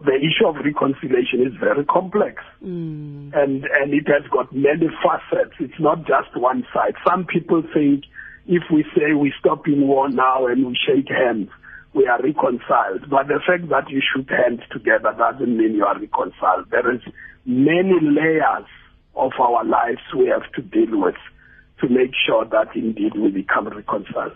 the 0.00 0.16
issue 0.16 0.46
of 0.46 0.56
reconciliation 0.56 1.46
is 1.46 1.54
very 1.58 1.84
complex 1.86 2.42
mm. 2.62 3.32
and 3.32 3.64
and 3.64 3.94
it 3.94 4.06
has 4.06 4.28
got 4.30 4.52
many 4.52 4.90
facets 5.00 5.54
it's 5.60 5.80
not 5.80 6.00
just 6.00 6.36
one 6.36 6.66
side 6.74 6.92
some 7.06 7.24
people 7.24 7.62
think 7.72 8.04
if 8.46 8.62
we 8.72 8.84
say 8.94 9.14
we 9.14 9.32
stop 9.38 9.66
in 9.66 9.86
war 9.86 10.08
now 10.08 10.46
and 10.46 10.66
we 10.66 10.78
shake 10.86 11.08
hands, 11.08 11.48
we 11.94 12.06
are 12.06 12.20
reconciled. 12.20 13.08
But 13.08 13.28
the 13.28 13.40
fact 13.46 13.68
that 13.70 13.88
you 13.88 14.02
shook 14.02 14.28
hands 14.28 14.60
together 14.72 15.14
doesn't 15.16 15.56
mean 15.56 15.74
you 15.74 15.84
are 15.84 15.98
reconciled. 15.98 16.70
There 16.70 16.92
is 16.94 17.00
many 17.46 17.94
layers 18.02 18.66
of 19.14 19.32
our 19.38 19.64
lives 19.64 20.00
we 20.16 20.26
have 20.28 20.50
to 20.54 20.62
deal 20.62 21.00
with 21.00 21.14
to 21.80 21.88
make 21.88 22.10
sure 22.26 22.44
that 22.46 22.74
indeed 22.74 23.12
we 23.16 23.30
become 23.30 23.68
reconciled. 23.68 24.32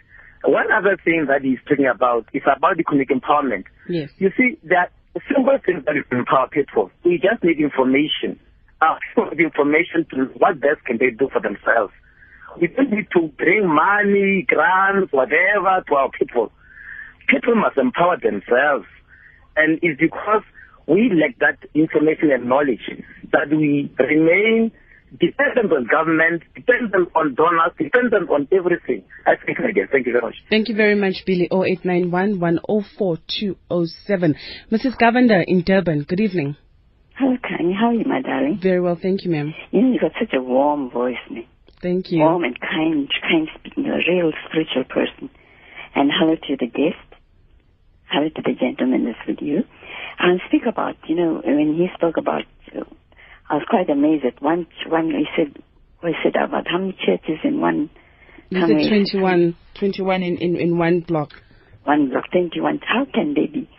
One 0.44 0.72
other 0.72 0.98
thing 1.04 1.26
that 1.28 1.42
he's 1.42 1.60
talking 1.68 1.88
about 1.88 2.28
is 2.34 2.44
about 2.44 2.80
economic 2.80 3.10
empowerment. 3.10 3.66
Yes. 3.88 4.10
You 4.18 4.32
see, 4.38 4.58
there 4.64 4.80
are 4.80 4.90
simple 5.34 5.58
things 5.66 5.86
that 5.86 5.96
empower 6.12 6.48
people. 6.50 6.92
We 7.04 7.18
just 7.18 7.44
need 7.44 7.60
information. 7.60 8.40
Uh, 8.82 8.96
people 9.16 9.32
need 9.32 9.46
information 9.46 10.06
to 10.12 10.26
what 10.38 10.60
best 10.60 10.84
can 10.86 10.98
they 10.98 11.10
do 11.10 11.30
for 11.32 11.42
themselves. 11.42 11.94
We 12.60 12.68
don't 12.68 12.92
need 12.92 13.08
to 13.14 13.28
bring 13.38 13.68
money, 13.68 14.46
grants, 14.48 15.12
whatever 15.12 15.84
to 15.88 15.96
our 15.96 16.10
people. 16.12 16.52
People 17.28 17.56
must 17.56 17.78
empower 17.78 18.18
themselves. 18.18 18.86
And 19.56 19.80
it's 19.82 20.00
because 20.00 20.44
we 20.88 21.12
lack 21.14 21.38
that 21.40 21.68
information 21.74 22.32
and 22.32 22.48
knowledge 22.48 22.86
that 23.32 23.50
we 23.50 23.92
remain 24.00 24.72
dependent 25.20 25.72
on 25.72 25.88
government, 25.90 26.44
dependent 26.56 27.10
on 27.16 27.36
donors, 27.36 27.72
dependent 27.78 28.30
on 28.30 28.48
everything. 28.52 29.04
I 29.26 29.34
think 29.44 29.60
again. 29.60 29.88
Thank 29.92 30.08
you 30.08 30.14
very 30.14 30.24
much. 30.24 30.36
Thank 30.50 30.70
you 30.70 30.76
very 30.76 30.96
much, 30.96 31.24
Billy. 31.26 31.48
0891 31.52 32.40
104 32.40 33.18
207. 33.28 34.36
Mrs. 34.72 34.98
Govender 35.00 35.44
in 35.46 35.64
Durban, 35.64 36.04
good 36.04 36.20
evening. 36.20 36.56
Hello, 37.18 37.36
Kanye. 37.38 37.74
How 37.76 37.88
are 37.88 37.94
you, 37.94 38.06
my 38.06 38.22
darling? 38.22 38.60
Very 38.62 38.80
well, 38.80 38.98
thank 39.02 39.24
you, 39.24 39.32
ma'am. 39.32 39.54
You 39.72 39.82
know, 39.82 39.92
you 39.94 40.00
got 40.00 40.12
such 40.20 40.34
a 40.34 40.42
warm 40.42 40.90
voice, 40.92 41.16
man. 41.32 41.46
Thank 41.82 42.12
you. 42.12 42.20
Warm 42.20 42.44
and 42.44 42.60
kind, 42.60 43.10
kind 43.22 43.48
speaking. 43.58 43.86
You're 43.86 43.96
a 44.00 44.06
real 44.10 44.32
spiritual 44.50 44.84
person. 44.84 45.30
And 45.96 46.12
hello 46.14 46.36
to 46.36 46.58
the 46.60 46.68
guest. 46.68 47.02
Hello 48.10 48.30
to 48.30 48.42
the 48.44 48.54
gentleman 48.60 49.06
that's 49.06 49.28
with 49.28 49.40
you. 49.42 49.64
And 50.20 50.40
speak 50.48 50.64
about, 50.68 50.96
you 51.08 51.16
know, 51.16 51.42
when 51.44 51.76
he 51.76 51.88
spoke 51.96 52.18
about, 52.18 52.44
uh, 52.76 52.84
I 53.50 53.56
was 53.56 53.64
quite 53.70 53.90
amazed 53.90 54.26
at 54.26 54.42
one, 54.42 54.68
one, 54.88 55.10
he 55.10 55.26
said, 55.36 55.56
he 56.04 56.14
said 56.24 56.36
about 56.36 56.68
how 56.68 56.78
many 56.80 56.94
churches 57.06 57.40
in 57.44 57.60
one, 57.62 57.90
You 58.50 58.62
said 58.62 58.70
many- 58.70 58.88
21, 58.90 59.56
21 59.76 60.24
in, 60.24 60.38
in, 60.38 60.56
in 60.58 60.78
one 60.78 61.00
block. 61.02 61.32
one 61.84 62.10
block, 62.10 62.26
21. 62.32 62.80
How 62.86 63.06
can 63.12 63.34
they 63.34 63.48
be? 63.48 63.70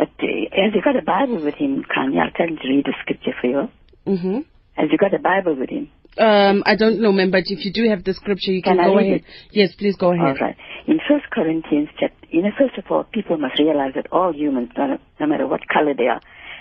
But 0.00 0.08
uh, 0.24 0.48
has 0.56 0.72
he 0.72 0.80
got 0.80 0.96
a 0.96 1.02
Bible 1.04 1.44
with 1.44 1.56
him, 1.56 1.84
Kanye? 1.84 2.16
I'll 2.24 2.30
tell 2.32 2.48
him 2.48 2.56
to 2.56 2.68
read 2.68 2.86
the 2.86 2.94
scripture 3.02 3.34
for 3.38 3.46
you. 3.46 3.68
hmm 4.06 4.38
Has 4.80 4.88
he 4.90 4.96
got 4.96 5.12
a 5.12 5.18
Bible 5.18 5.54
with 5.60 5.68
him? 5.68 5.90
Um, 6.16 6.62
I 6.64 6.74
don't 6.74 7.00
know, 7.02 7.12
ma'am, 7.12 7.30
but 7.30 7.44
if 7.46 7.64
you 7.66 7.70
do 7.72 7.86
have 7.90 8.02
the 8.02 8.14
scripture, 8.14 8.50
you 8.50 8.62
can, 8.62 8.78
Can 8.78 8.86
go 8.86 8.98
ahead. 8.98 9.20
it? 9.20 9.24
Yes, 9.52 9.74
please 9.78 9.96
go 9.96 10.12
ahead. 10.12 10.26
All 10.40 10.46
right. 10.46 10.56
In 10.86 10.98
First 11.06 11.26
Corinthians 11.30 11.90
chapter, 12.00 12.16
you 12.30 12.40
know, 12.42 12.48
first 12.58 12.78
of 12.78 12.84
all, 12.90 13.04
people 13.04 13.36
must 13.36 13.58
realize 13.60 13.92
that 13.94 14.06
all 14.10 14.32
humans, 14.34 14.70
no, 14.78 14.96
no 15.20 15.26
matter 15.26 15.46
what 15.46 15.60
color 15.68 15.92
they 15.94 16.08
are, 16.08 16.20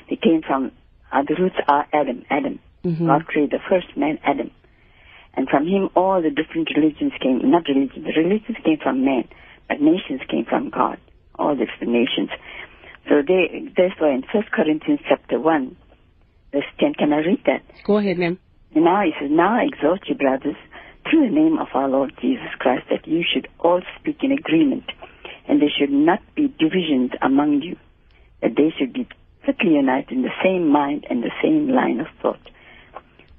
they 0.09 0.17
came 0.17 0.41
from, 0.45 0.71
uh, 1.13 1.23
the 1.25 1.35
roots 1.39 1.55
are 1.69 1.87
Adam, 1.93 2.25
Adam. 2.29 2.59
Mhm. 2.83 3.07
God 3.07 3.25
created 3.25 3.51
the 3.51 3.63
first 3.69 3.95
man, 3.95 4.19
Adam. 4.25 4.51
And 5.35 5.47
from 5.47 5.65
him, 5.65 5.89
all 5.95 6.21
the 6.21 6.29
different 6.29 6.67
religions 6.75 7.13
came, 7.21 7.39
not 7.49 7.63
religions, 7.69 8.03
the 8.05 8.21
religions 8.21 8.57
came 8.65 8.77
from 8.83 9.05
man, 9.05 9.23
but 9.69 9.79
nations 9.81 10.21
came 10.29 10.43
from 10.45 10.69
God, 10.69 10.97
all 11.39 11.55
the 11.55 11.65
different 11.65 11.93
nations. 11.93 12.29
So 13.09 13.23
they, 13.25 13.65
that's 13.75 13.99
why 13.99 14.11
in 14.13 14.23
First 14.31 14.51
Corinthians 14.51 14.99
chapter 15.09 15.39
1, 15.39 15.75
verse 16.53 16.63
10, 16.79 16.93
can 16.93 17.11
I 17.11 17.17
read 17.17 17.41
that? 17.47 17.63
Go 17.83 17.97
ahead, 17.97 18.19
ma'am. 18.19 18.37
Now 18.75 19.01
he 19.01 19.11
says, 19.19 19.31
Now 19.31 19.57
I 19.59 19.63
exhort 19.63 20.07
you, 20.07 20.13
brothers, 20.13 20.55
through 21.09 21.27
the 21.27 21.33
name 21.33 21.57
of 21.57 21.67
our 21.73 21.89
Lord 21.89 22.13
Jesus 22.21 22.53
Christ, 22.59 22.85
that 22.91 23.07
you 23.07 23.23
should 23.25 23.47
all 23.59 23.81
speak 23.99 24.17
in 24.21 24.31
agreement, 24.31 24.85
and 25.47 25.59
there 25.59 25.73
should 25.75 25.89
not 25.89 26.21
be 26.35 26.53
divisions 26.59 27.11
among 27.21 27.63
you, 27.63 27.77
that 28.43 28.55
they 28.55 28.71
should 28.77 28.93
be 28.93 29.07
perfectly 29.41 29.71
united 29.71 30.11
in 30.11 30.21
the 30.21 30.35
same 30.43 30.69
mind 30.69 31.07
and 31.09 31.23
the 31.23 31.33
same 31.41 31.69
line 31.69 31.99
of 31.99 32.07
thought. 32.21 32.39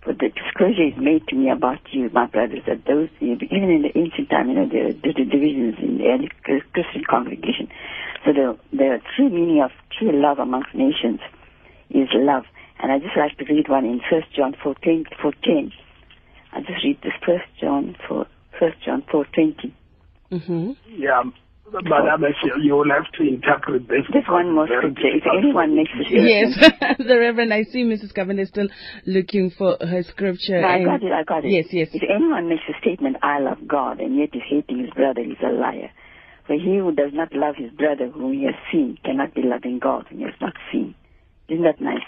For 0.03 0.15
the 0.15 0.31
disclosure 0.35 0.89
is 0.89 0.99
made 0.99 1.29
to 1.29 1.37
me 1.37 1.51
about 1.51 1.79
you, 1.93 2.11
my 2.13 2.27
brothers, 2.27 2.65
that 2.67 2.87
those, 2.87 3.11
even 3.21 3.71
in 3.71 3.83
the 3.83 3.97
ancient 3.97 4.31
time, 4.31 4.49
you 4.49 4.55
know, 4.57 4.67
there 4.67 4.93
there 4.93 5.13
were 5.15 5.31
divisions 5.31 5.77
in 5.79 5.99
the 5.99 6.09
early 6.09 6.31
Christian 6.43 7.05
congregation. 7.09 7.69
So 8.25 8.33
the, 8.33 8.59
the 8.73 8.99
true 9.17 9.31
meaning 9.31 9.63
of 9.63 9.71
true 9.99 10.13
love 10.13 10.39
amongst 10.39 10.75
nations 10.75 11.21
is 11.91 12.09
love. 12.15 12.45
And 12.83 12.93
I 12.93 12.99
just 12.99 13.17
like 13.17 13.37
to 13.39 13.45
read 13.53 13.69
one 13.69 13.85
in 13.85 14.01
First 14.11 14.33
John 14.35 14.55
14, 14.63 15.05
14. 15.23 15.73
I'll 16.53 16.63
just 16.63 16.85
read 16.85 16.99
this 17.03 17.13
First 17.25 17.45
John 17.61 17.97
4, 18.09 18.27
First 18.59 18.77
John 18.85 19.03
4:20. 19.13 19.73
hmm 20.31 20.73
Yeah, 20.89 21.23
Madam, 21.73 22.23
Eshia, 22.23 22.63
you 22.63 22.75
will 22.75 22.91
have 22.91 23.11
to 23.13 23.23
interpret 23.23 23.87
this. 23.89 24.03
Just 24.13 24.31
one 24.31 24.55
more 24.55 24.67
Very 24.67 24.81
scripture. 24.81 25.17
If 25.17 25.23
anyone 25.39 25.71
for 25.71 25.77
makes 25.77 25.95
me 25.95 26.01
a 26.01 26.05
to 26.05 26.11
hear. 26.11 26.51
statement, 26.51 26.83
Yes, 26.91 26.99
the 27.09 27.19
Reverend, 27.19 27.55
I 27.55 27.63
see 27.63 27.85
Mrs. 27.85 28.13
Govender 28.13 28.47
still 28.47 28.69
looking 29.07 29.51
for 29.51 29.77
her 29.81 30.03
scripture. 30.03 30.61
No, 30.61 30.69
I 30.69 30.85
got 30.85 31.03
it, 31.03 31.13
I 31.13 31.23
got 31.23 31.45
it. 31.45 31.51
Yes, 31.51 31.67
yes. 31.71 31.89
If 31.93 32.03
anyone 32.03 32.49
makes 32.49 32.63
a 32.69 32.79
statement, 32.81 33.19
I 33.23 33.39
love 33.39 33.59
God, 33.69 34.01
and 34.01 34.17
yet 34.17 34.31
is 34.35 34.43
hating 34.49 34.81
his 34.81 34.91
brother, 34.91 35.23
he's 35.23 35.39
a 35.45 35.53
liar. 35.53 35.91
For 36.51 36.57
he 36.57 36.79
who 36.79 36.91
does 36.91 37.13
not 37.13 37.33
love 37.33 37.55
his 37.55 37.71
brother 37.71 38.09
whom 38.09 38.33
he 38.33 38.43
has 38.43 38.57
seen 38.73 38.99
cannot 39.05 39.35
be 39.35 39.43
loving 39.43 39.79
God 39.79 40.07
whom 40.09 40.19
he 40.19 40.25
has 40.25 40.35
not 40.41 40.55
seen. 40.73 40.97
Isn't 41.49 41.63
that 41.63 41.81
nice? 41.81 42.03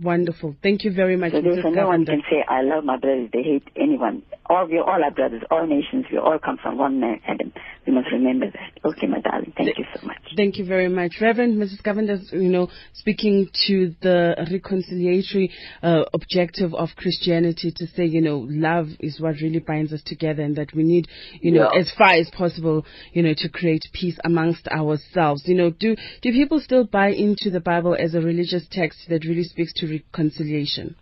Wonderful. 0.00 0.54
Thank 0.62 0.84
you 0.84 0.92
very 0.92 1.16
much, 1.16 1.32
So 1.32 1.40
Mrs. 1.42 1.74
no 1.74 1.88
one 1.88 2.04
can 2.06 2.22
say, 2.30 2.44
I 2.48 2.62
love 2.62 2.84
my 2.84 2.96
brothers, 2.98 3.30
they 3.32 3.42
hate 3.42 3.64
anyone. 3.76 4.22
All 4.46 4.66
we 4.66 4.78
all 4.78 5.02
are 5.04 5.10
brothers, 5.10 5.42
all 5.50 5.66
nations, 5.66 6.06
we 6.10 6.18
all 6.18 6.38
come 6.38 6.56
from 6.62 6.78
one 6.78 7.00
man, 7.00 7.20
Adam. 7.26 7.52
We 7.86 7.92
must 7.92 8.06
remember 8.12 8.46
that. 8.46 8.88
Okay, 8.88 9.06
my 9.08 9.20
darling, 9.20 9.52
thank 9.56 9.76
you 9.76 9.84
so 9.94 10.06
much. 10.06 10.18
Thank 10.36 10.56
you 10.56 10.64
very 10.64 10.88
much. 10.88 11.16
Reverend 11.20 11.58
Mrs. 11.60 11.82
Govender, 11.82 12.20
you 12.32 12.48
know, 12.48 12.68
speaking 12.94 13.48
to 13.66 13.94
the 14.00 14.36
reconciliatory 14.50 15.50
uh, 15.82 16.04
objective 16.14 16.72
of 16.74 16.90
Christianity 16.96 17.72
to 17.76 17.86
say, 17.88 18.04
you 18.04 18.20
know, 18.20 18.46
love 18.48 18.86
is 19.00 19.20
what 19.20 19.34
really 19.42 19.58
binds 19.58 19.92
us 19.92 20.02
together 20.06 20.42
and 20.42 20.54
that 20.56 20.72
we 20.74 20.84
need, 20.84 21.08
you 21.40 21.50
know, 21.50 21.70
Yeah. 21.72 21.80
as 21.80 21.90
far 21.98 22.12
as 22.12 22.30
possible, 22.30 22.86
you 23.12 23.22
know, 23.22 23.34
to 23.36 23.48
create 23.48 23.82
peace 23.92 24.18
amongst 24.24 24.68
ourselves. 24.68 25.42
You 25.46 25.56
know, 25.56 25.70
do, 25.70 25.96
do 26.22 26.32
people 26.32 26.60
still 26.60 26.84
buy 26.84 27.08
into 27.08 27.50
the 27.50 27.60
Bible 27.60 27.96
as 27.98 28.14
a 28.14 28.20
religious 28.20 28.66
text 28.70 29.00
that 29.08 29.24
really 29.24 29.44
speaks 29.44 29.72
to 29.74 29.87
reconciliation? 29.88 30.96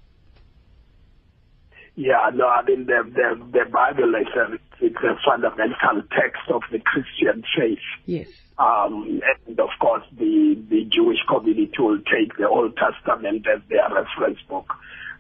Yeah, 1.97 2.31
no, 2.35 2.47
I 2.47 2.63
mean, 2.63 2.85
the, 2.85 3.03
the, 3.09 3.43
the 3.53 3.71
Bible 3.73 4.13
is 4.21 4.29
a, 4.37 4.85
it's 4.85 4.97
a 4.97 5.17
fundamental 5.25 6.03
text 6.13 6.43
of 6.53 6.61
the 6.71 6.79
Christian 6.79 7.43
faith. 7.57 7.79
Yes. 8.05 8.29
Um, 8.59 9.21
and 9.47 9.59
of 9.59 9.71
course, 9.81 10.05
the, 10.13 10.63
the 10.69 10.85
Jewish 10.93 11.19
community 11.27 11.73
will 11.79 11.99
take 11.99 12.37
the 12.37 12.49
Old 12.49 12.77
Testament 12.77 13.47
as 13.49 13.63
their 13.71 13.89
reference 13.89 14.39
book. 14.49 14.67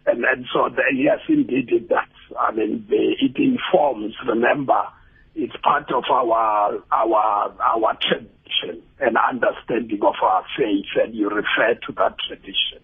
And, 0.07 0.24
and 0.24 0.44
so, 0.52 0.68
the, 0.68 0.83
yes, 0.94 1.20
indeed, 1.29 1.70
it 1.72 1.88
does. 1.88 2.05
I 2.38 2.52
mean, 2.52 2.87
the, 2.88 3.16
it 3.20 3.37
informs, 3.37 4.14
remember, 4.26 4.83
it's 5.35 5.57
part 5.62 5.90
of 5.92 6.05
our, 6.11 6.79
our, 6.92 7.55
our 7.59 7.98
tradition 8.00 8.83
and 9.00 9.16
understanding 9.16 10.00
of 10.02 10.14
our 10.22 10.44
faith, 10.57 10.87
and 11.02 11.14
you 11.14 11.29
refer 11.29 11.74
to 11.87 11.92
that 11.96 12.16
tradition. 12.29 12.81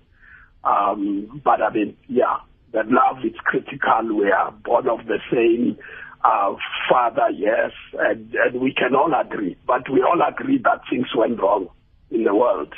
Um, 0.65 1.41
but 1.45 1.61
I 1.63 1.73
mean, 1.73 1.97
yeah, 2.09 2.39
the 2.73 2.83
love 2.85 3.25
is 3.25 3.35
critical. 3.45 4.17
We 4.17 4.31
are 4.31 4.53
born 4.53 4.89
of 4.89 5.07
the 5.07 5.19
same 5.33 5.79
uh, 6.25 6.55
father, 6.89 7.31
yes, 7.35 7.73
and, 7.99 8.35
and 8.35 8.61
we 8.61 8.73
can 8.73 8.95
all 8.95 9.13
agree. 9.19 9.57
But 9.67 9.91
we 9.91 10.03
all 10.03 10.21
agree 10.27 10.59
that 10.59 10.83
things 10.89 11.09
went 11.17 11.41
wrong 11.41 11.69
in 12.11 12.25
the 12.25 12.35
world. 12.35 12.73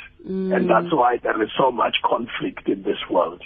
And 0.55 0.69
that's 0.69 0.93
why 0.93 1.17
there 1.21 1.41
is 1.43 1.49
so 1.57 1.71
much 1.71 1.97
conflict 2.03 2.67
in 2.67 2.83
this 2.83 2.97
world. 3.09 3.43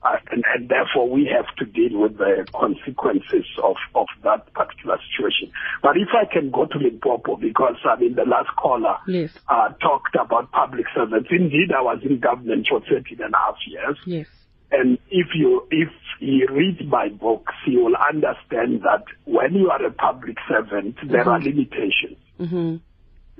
Uh, 0.00 0.14
and, 0.30 0.44
and 0.54 0.68
therefore 0.68 1.10
we 1.10 1.26
have 1.26 1.46
to 1.56 1.64
deal 1.64 1.98
with 2.00 2.18
the 2.18 2.46
consequences 2.54 3.44
of, 3.62 3.74
of 3.96 4.06
that 4.22 4.46
particular 4.54 4.96
situation. 5.10 5.50
But 5.82 5.96
if 5.96 6.08
I 6.14 6.24
can 6.32 6.50
go 6.50 6.66
to 6.66 6.78
Limpopo, 6.78 7.36
because 7.36 7.74
I 7.84 7.98
mean 7.98 8.14
the 8.14 8.22
last 8.24 8.50
caller 8.56 8.96
Yes. 9.08 9.30
uh, 9.48 9.70
talked 9.82 10.14
about 10.14 10.52
public 10.52 10.86
servants. 10.94 11.28
Indeed, 11.30 11.72
I 11.76 11.82
was 11.82 11.98
in 12.04 12.20
government 12.20 12.68
for 12.70 12.80
13 12.80 13.18
and 13.20 13.34
a 13.34 13.36
half 13.36 13.56
years. 13.66 13.98
Yes. 14.06 14.26
And 14.70 14.98
if 15.10 15.28
you 15.34 15.66
if 15.70 15.88
you 16.20 16.46
read 16.50 16.86
my 16.88 17.08
books, 17.08 17.54
you 17.66 17.84
will 17.84 17.96
understand 17.96 18.82
that 18.82 19.04
when 19.24 19.54
you 19.54 19.70
are 19.70 19.84
a 19.84 19.90
public 19.90 20.36
servant, 20.48 20.96
there 21.10 21.28
are 21.28 21.40
limitations. 21.40 22.18
hmm 22.38 22.76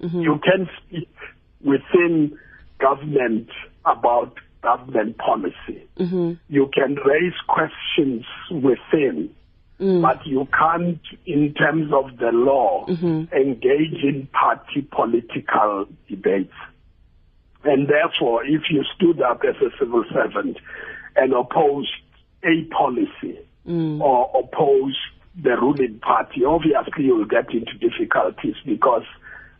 hmm 0.00 0.20
You 0.22 0.40
can 0.42 0.68
speak 0.82 1.10
within 1.62 2.38
government 2.80 3.48
about 3.84 4.34
government 4.62 5.16
policy. 5.18 5.86
hmm 5.98 6.32
You 6.48 6.70
can 6.74 6.96
raise 7.04 7.34
questions 7.46 8.24
within, 8.50 9.30
Mm. 9.80 10.02
but 10.02 10.26
you 10.26 10.48
can't, 10.58 10.98
in 11.24 11.54
terms 11.54 11.92
of 11.92 12.16
the 12.18 12.32
law, 12.32 12.84
Mhm. 12.88 13.32
engage 13.32 14.02
in 14.02 14.26
party 14.32 14.82
political 14.90 15.86
debates. 16.08 16.52
And 17.64 17.86
therefore, 17.86 18.44
if 18.44 18.62
you 18.70 18.82
stood 18.96 19.20
up 19.22 19.44
as 19.44 19.54
a 19.62 19.70
civil 19.78 20.04
servant 20.12 20.56
and 21.14 21.32
opposed 21.32 21.92
a 22.42 22.64
policy 22.64 23.38
Mm. 23.68 24.00
or 24.00 24.30
opposed 24.34 24.98
the 25.40 25.56
ruling 25.56 26.00
party, 26.00 26.44
obviously 26.44 27.04
you'll 27.04 27.24
get 27.24 27.52
into 27.54 27.74
difficulties 27.78 28.56
because 28.64 29.04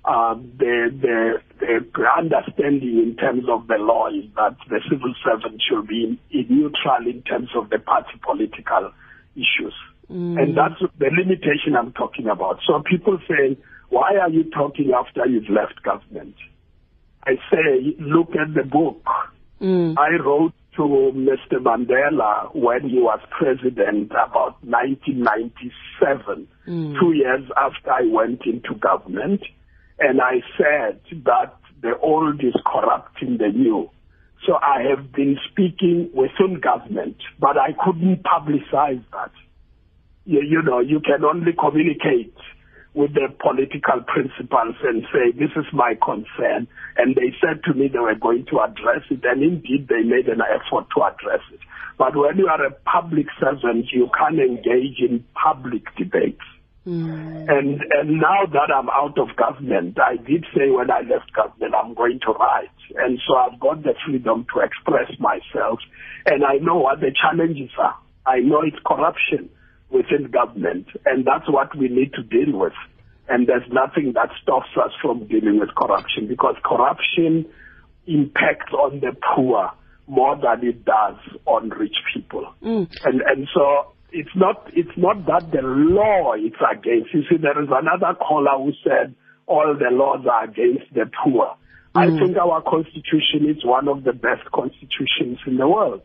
um, 0.05 0.53
the, 0.59 0.91
the, 1.01 1.41
the 1.61 2.07
understanding 2.17 2.99
in 2.99 3.17
terms 3.17 3.45
of 3.49 3.67
the 3.67 3.77
law 3.77 4.09
is 4.09 4.25
that 4.37 4.57
the 4.69 4.81
civil 4.91 5.15
servant 5.25 5.61
should 5.69 5.87
be 5.87 6.05
in, 6.05 6.19
in 6.31 6.47
neutral 6.49 7.07
in 7.07 7.23
terms 7.23 7.51
of 7.57 7.71
the 7.71 7.79
party 7.79 8.19
political 8.23 8.93
issues. 9.35 9.75
Mm. 10.11 10.41
And 10.41 10.57
that's 10.57 10.81
the 10.99 11.11
limitation 11.11 11.77
I'm 11.77 11.93
talking 11.93 12.29
about. 12.29 12.61
So 12.67 12.83
people 12.83 13.19
say, 13.29 13.59
why 13.91 14.17
are 14.17 14.31
you 14.31 14.45
talking 14.45 14.93
after 14.93 15.27
you've 15.27 15.51
left 15.51 15.83
government? 15.83 16.37
I 17.25 17.37
say, 17.51 17.97
look 17.99 18.31
at 18.31 18.55
the 18.55 18.63
book. 18.65 19.05
Mm. 19.61 19.97
I 19.99 20.23
wrote 20.23 20.55
to 20.77 20.83
Mr. 21.15 21.59
Mandela 21.61 22.55
when 22.55 22.89
he 22.89 22.99
was 22.99 23.21
president 23.31 24.13
about 24.13 24.63
1997, 24.65 26.49
mm. 26.67 27.01
two 27.01 27.13
years 27.13 27.43
after 27.57 27.91
I 27.91 28.03
went 28.09 28.43
into 28.47 28.75
government. 28.77 29.43
And 29.99 30.21
I 30.21 30.43
said 30.57 31.01
that 31.25 31.57
the 31.83 31.99
old 31.99 32.43
is 32.43 32.55
corrupting 32.67 33.39
the 33.39 33.49
new. 33.49 33.91
So 34.47 34.55
I 34.55 34.83
have 34.91 35.13
been 35.13 35.37
speaking 35.51 36.11
within 36.15 36.61
government, 36.61 37.17
but 37.41 37.59
I 37.59 37.73
couldn't 37.85 38.23
publicize 38.23 39.03
that 39.13 39.33
you, 40.29 40.43
you 40.43 40.63
know, 40.63 40.81
you 40.81 41.01
can 41.01 41.25
only 41.25 41.53
communicate 41.59 42.37
with 42.93 43.15
the 43.15 43.29
political 43.41 44.05
principals 44.05 44.77
and 44.85 45.05
say, 45.13 45.33
this 45.33 45.51
is 45.57 45.65
my 45.73 45.97
concern. 46.05 46.69
And 46.97 47.17
they 47.17 47.33
said 47.41 47.65
to 47.65 47.73
me 47.73 47.89
they 47.89 47.99
were 47.99 48.15
going 48.15 48.45
to 48.51 48.61
address 48.61 49.09
it. 49.11 49.25
And 49.25 49.43
indeed, 49.43 49.89
they 49.89 50.03
made 50.05 50.29
an 50.29 50.43
effort 50.45 50.87
to 50.95 51.03
address 51.05 51.41
it. 51.53 51.61
But 51.97 52.15
when 52.15 52.37
you 52.37 52.47
are 52.49 52.63
a 52.63 52.71
public 52.71 53.27
servant, 53.41 53.87
you 53.91 54.11
can't 54.17 54.39
engage 54.39 55.01
in 55.01 55.25
public 55.33 55.85
debates. 55.97 56.45
Mm. 56.89 57.45
And 57.49 57.81
and 57.93 58.19
now 58.19 58.47
that 58.51 58.73
I'm 58.75 58.89
out 58.89 59.19
of 59.19 59.37
government, 59.37 59.99
I 60.01 60.17
did 60.17 60.47
say 60.57 60.71
when 60.71 60.91
I 60.91 61.01
left 61.01 61.35
government 61.35 61.75
I'm 61.77 61.93
going 61.93 62.19
to 62.25 62.33
write, 62.33 62.79
and 62.97 63.21
so 63.29 63.37
I've 63.37 63.61
got 63.61 63.83
the 63.83 63.93
freedom 64.07 64.47
to 64.55 64.61
express 64.61 65.13
myself, 65.21 65.81
and 66.25 66.45
I 66.45 66.57
know 66.65 66.77
what 66.77 67.01
the 67.01 67.13
challenges 67.13 67.71
are. 67.79 67.99
I 68.25 68.39
know 68.39 68.63
it's 68.63 68.79
corruption 68.87 69.51
within 69.91 70.31
government, 70.31 70.87
and 71.05 71.27
that's 71.27 71.49
what 71.49 71.77
we 71.77 71.89
need 71.89 72.15
to 72.15 72.23
deal 72.23 72.59
with. 72.59 72.79
And 73.29 73.47
there's 73.47 73.69
nothing 73.71 74.15
that 74.15 74.31
stops 74.43 74.71
us 74.83 74.93
from 75.03 75.27
dealing 75.29 75.61
with 75.61 75.75
corruption 75.75 76.27
because 76.27 76.57
corruption 76.65 77.45
impacts 78.07 78.73
on 78.73 79.01
the 79.01 79.15
poor 79.37 79.71
more 80.07 80.37
than 80.37 80.67
it 80.67 80.87
does 80.87 81.17
on 81.45 81.69
rich 81.69 81.97
people. 82.15 82.55
Mm. 82.63 82.89
And 83.05 83.21
and 83.21 83.47
so 83.53 83.93
it's 84.13 84.35
not 84.35 84.71
it's 84.75 84.97
not 84.97 85.27
that 85.27 85.51
the 85.53 85.63
law 85.63 86.35
is 86.35 86.55
against. 86.61 87.13
You 87.13 87.23
see, 87.29 87.37
there 87.37 87.61
is 87.63 87.69
another 87.71 88.17
caller 88.19 88.57
who 88.63 88.73
said 88.83 89.15
all 89.47 89.77
the 89.79 89.95
laws 89.95 90.27
are 90.31 90.45
against 90.45 90.93
the 90.95 91.11
poor. 91.25 91.55
Mm. 91.95 92.17
I 92.17 92.19
think 92.19 92.37
our 92.37 92.63
constitution 92.63 93.49
is 93.49 93.65
one 93.65 93.89
of 93.89 94.05
the 94.05 94.13
best 94.13 94.51
constitutions 94.53 95.39
in 95.47 95.57
the 95.57 95.69
world. 95.69 96.03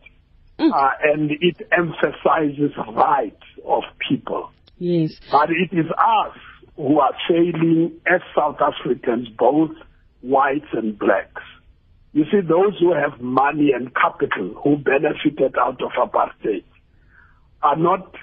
Mm. 0.58 0.70
Uh, 0.72 0.90
and 1.02 1.30
it 1.30 1.56
emphasizes 1.72 2.76
rights 2.94 3.42
of 3.66 3.82
people. 4.08 4.50
Yes. 4.78 5.12
But 5.30 5.50
it 5.50 5.76
is 5.76 5.86
us 5.90 6.36
who 6.76 6.98
are 6.98 7.14
failing 7.28 8.00
as 8.06 8.20
South 8.36 8.58
Africans, 8.60 9.28
both 9.38 9.70
whites 10.20 10.66
and 10.72 10.98
blacks. 10.98 11.42
You 12.12 12.24
see, 12.30 12.40
those 12.40 12.78
who 12.78 12.94
have 12.94 13.20
money 13.20 13.70
and 13.74 13.92
capital 13.94 14.54
who 14.62 14.76
benefited 14.76 15.56
out 15.58 15.80
of 15.82 15.90
apartheid 15.98 16.62
are 17.64 17.76
not 17.76 18.14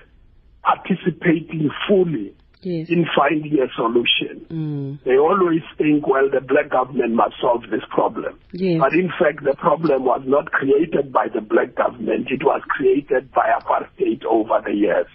participating 0.63 1.69
fully 1.87 2.35
yes. 2.61 2.87
in 2.89 3.05
finding 3.15 3.57
a 3.59 3.67
solution. 3.75 4.45
Mm. 4.49 5.03
They 5.03 5.17
always 5.17 5.63
think, 5.77 6.07
well, 6.07 6.29
the 6.31 6.41
black 6.41 6.69
government 6.69 7.13
must 7.13 7.35
solve 7.41 7.63
this 7.71 7.83
problem. 7.89 8.39
Yes. 8.53 8.79
But 8.79 8.93
in 8.93 9.09
fact, 9.09 9.43
the 9.43 9.55
problem 9.57 10.05
was 10.05 10.21
not 10.25 10.51
created 10.51 11.11
by 11.11 11.27
the 11.33 11.41
black 11.41 11.75
government. 11.75 12.27
It 12.29 12.43
was 12.43 12.61
created 12.69 13.31
by 13.31 13.49
apartheid 13.59 14.23
over 14.25 14.61
the 14.63 14.73
years. 14.73 15.07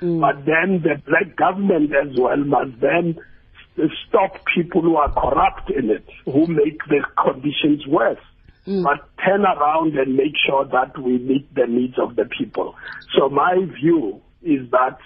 Mm. 0.00 0.20
But 0.20 0.46
then 0.46 0.82
the 0.82 1.02
black 1.04 1.36
government 1.36 1.92
as 1.92 2.16
well 2.18 2.36
must 2.38 2.80
then 2.80 3.18
stop 4.08 4.36
people 4.54 4.82
who 4.82 4.96
are 4.96 5.12
corrupt 5.12 5.70
in 5.70 5.90
it, 5.90 6.04
who 6.24 6.46
make 6.46 6.78
the 6.88 7.02
conditions 7.22 7.86
worse. 7.86 8.20
Mm. 8.66 8.84
But 8.84 9.08
turn 9.24 9.42
around 9.42 9.96
and 9.96 10.16
make 10.16 10.34
sure 10.46 10.64
that 10.64 11.00
we 11.00 11.18
meet 11.18 11.52
the 11.54 11.66
needs 11.66 11.94
of 11.98 12.16
the 12.16 12.24
people. 12.24 12.74
So 13.16 13.28
my 13.28 13.56
view 13.80 14.20
is 14.42 14.70
that 14.70 14.98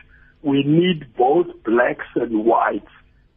we 0.43 0.63
need 0.65 1.17
both 1.17 1.47
blacks 1.65 2.07
and 2.15 2.45
whites 2.45 2.91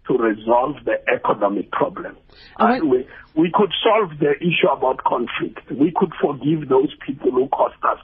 to 0.08 0.17
resolve 0.17 0.75
the 0.86 0.97
economic 1.13 1.71
problem. 1.71 2.17
Right. 2.60 2.84
we, 2.84 3.08
we 3.36 3.51
could 3.53 3.71
solve 3.84 4.19
the 4.19 4.32
issue 4.41 4.67
about 4.75 5.03
conflict. 5.03 5.71
We 5.71 5.93
could 5.95 6.12
forgive 6.21 6.67
those 6.67 6.93
people 7.05 7.32
who 7.32 7.47
cost 7.49 7.77
us. 7.84 7.99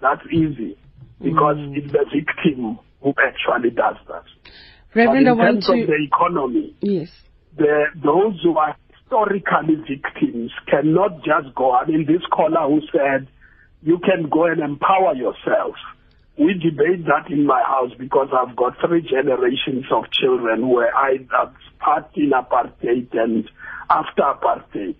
That's 0.00 0.22
easy 0.32 0.76
because 1.22 1.56
mm. 1.56 1.76
it's 1.76 1.92
the 1.92 2.04
victim 2.12 2.78
who 3.02 3.14
actually 3.22 3.70
does 3.70 3.96
that. 4.08 4.24
Reverend, 4.94 5.26
but 5.26 5.30
in 5.30 5.38
terms 5.38 5.66
to... 5.66 5.72
of 5.72 5.86
the 5.86 6.06
economy, 6.06 6.74
yes. 6.80 7.08
the, 7.56 7.84
those 8.02 8.40
who 8.42 8.56
are 8.58 8.76
historically 9.08 9.76
victims 9.76 10.52
cannot 10.68 11.24
just 11.24 11.54
go. 11.54 11.72
I 11.72 11.86
mean, 11.86 12.06
this 12.06 12.22
caller 12.32 12.68
who 12.68 12.80
said, 12.92 13.28
you 13.82 13.98
can 13.98 14.28
go 14.28 14.44
and 14.44 14.60
empower 14.60 15.14
yourself 15.14 15.76
we 16.38 16.52
debate 16.52 17.06
that 17.06 17.30
in 17.30 17.46
my 17.46 17.62
house 17.62 17.92
because 17.98 18.28
I've 18.32 18.54
got 18.56 18.76
three 18.86 19.02
generations 19.02 19.86
of 19.90 20.04
children 20.12 20.60
who 20.60 20.68
were 20.68 20.94
either 20.94 21.52
part 21.78 22.10
in 22.14 22.30
apartheid 22.30 23.08
and 23.12 23.48
after 23.88 24.22
apartheid. 24.22 24.96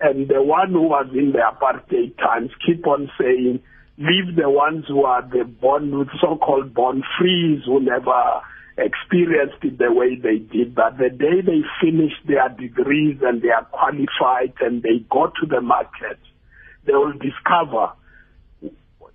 And 0.00 0.28
the 0.28 0.40
one 0.40 0.70
who 0.72 0.82
was 0.82 1.08
in 1.12 1.32
the 1.32 1.38
apartheid 1.38 2.16
times 2.18 2.50
keep 2.64 2.86
on 2.86 3.10
saying, 3.20 3.60
leave 3.98 4.36
the 4.36 4.48
ones 4.48 4.84
who 4.86 5.02
are 5.02 5.22
the 5.22 5.44
born 5.44 6.08
so-called 6.20 6.72
born 6.72 7.02
frees 7.18 7.62
who 7.66 7.80
never 7.80 8.40
experienced 8.78 9.62
it 9.62 9.78
the 9.78 9.92
way 9.92 10.16
they 10.16 10.38
did. 10.38 10.74
But 10.74 10.98
the 10.98 11.10
day 11.10 11.40
they 11.44 11.62
finish 11.80 12.12
their 12.26 12.48
degrees 12.48 13.18
and 13.22 13.42
they 13.42 13.50
are 13.50 13.64
qualified 13.64 14.54
and 14.60 14.82
they 14.82 15.04
go 15.10 15.26
to 15.26 15.46
the 15.46 15.60
market, 15.60 16.18
they 16.86 16.92
will 16.92 17.12
discover 17.12 17.92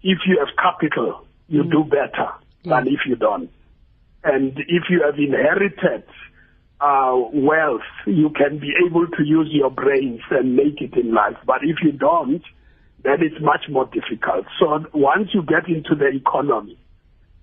if 0.04 0.20
you 0.28 0.38
have 0.40 0.56
capital, 0.58 1.26
you 1.48 1.64
mm. 1.64 1.72
do 1.72 1.84
better 1.84 2.32
than 2.66 2.88
if 2.88 3.00
you 3.08 3.16
don't. 3.16 3.50
And 4.24 4.58
if 4.58 4.84
you 4.90 5.02
have 5.06 5.18
inherited 5.18 6.04
uh, 6.80 7.16
wealth, 7.34 7.82
you 8.06 8.30
can 8.30 8.60
be 8.60 8.74
able 8.86 9.08
to 9.08 9.24
use 9.24 9.48
your 9.52 9.70
brains 9.70 10.22
and 10.30 10.56
make 10.56 10.82
it 10.82 10.96
in 10.98 11.14
life. 11.14 11.38
But 11.46 11.64
if 11.64 11.78
you 11.82 11.92
don't, 11.92 12.44
then 13.04 13.22
it's 13.22 13.42
much 13.42 13.66
more 13.70 13.86
difficult. 13.86 14.46
So 14.60 14.86
once 14.94 15.30
you 15.34 15.44
get 15.44 15.68
into 15.68 15.96
the 15.96 16.08
economy, 16.08 16.78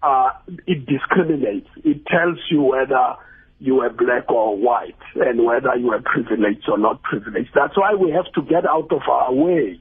uh, 0.02 0.30
it 0.66 0.86
discriminates. 0.86 1.68
It 1.84 2.06
tells 2.06 2.38
you 2.50 2.62
whether 2.62 3.16
you 3.58 3.80
are 3.80 3.90
black 3.90 4.30
or 4.30 4.56
white 4.56 4.96
and 5.16 5.44
whether 5.44 5.76
you 5.76 5.90
are 5.90 6.00
privileged 6.00 6.68
or 6.68 6.78
not 6.78 7.02
privileged. 7.02 7.50
That's 7.54 7.76
why 7.76 7.94
we 7.94 8.10
have 8.10 8.32
to 8.34 8.42
get 8.42 8.66
out 8.66 8.90
of 8.90 9.02
our 9.08 9.32
way 9.32 9.78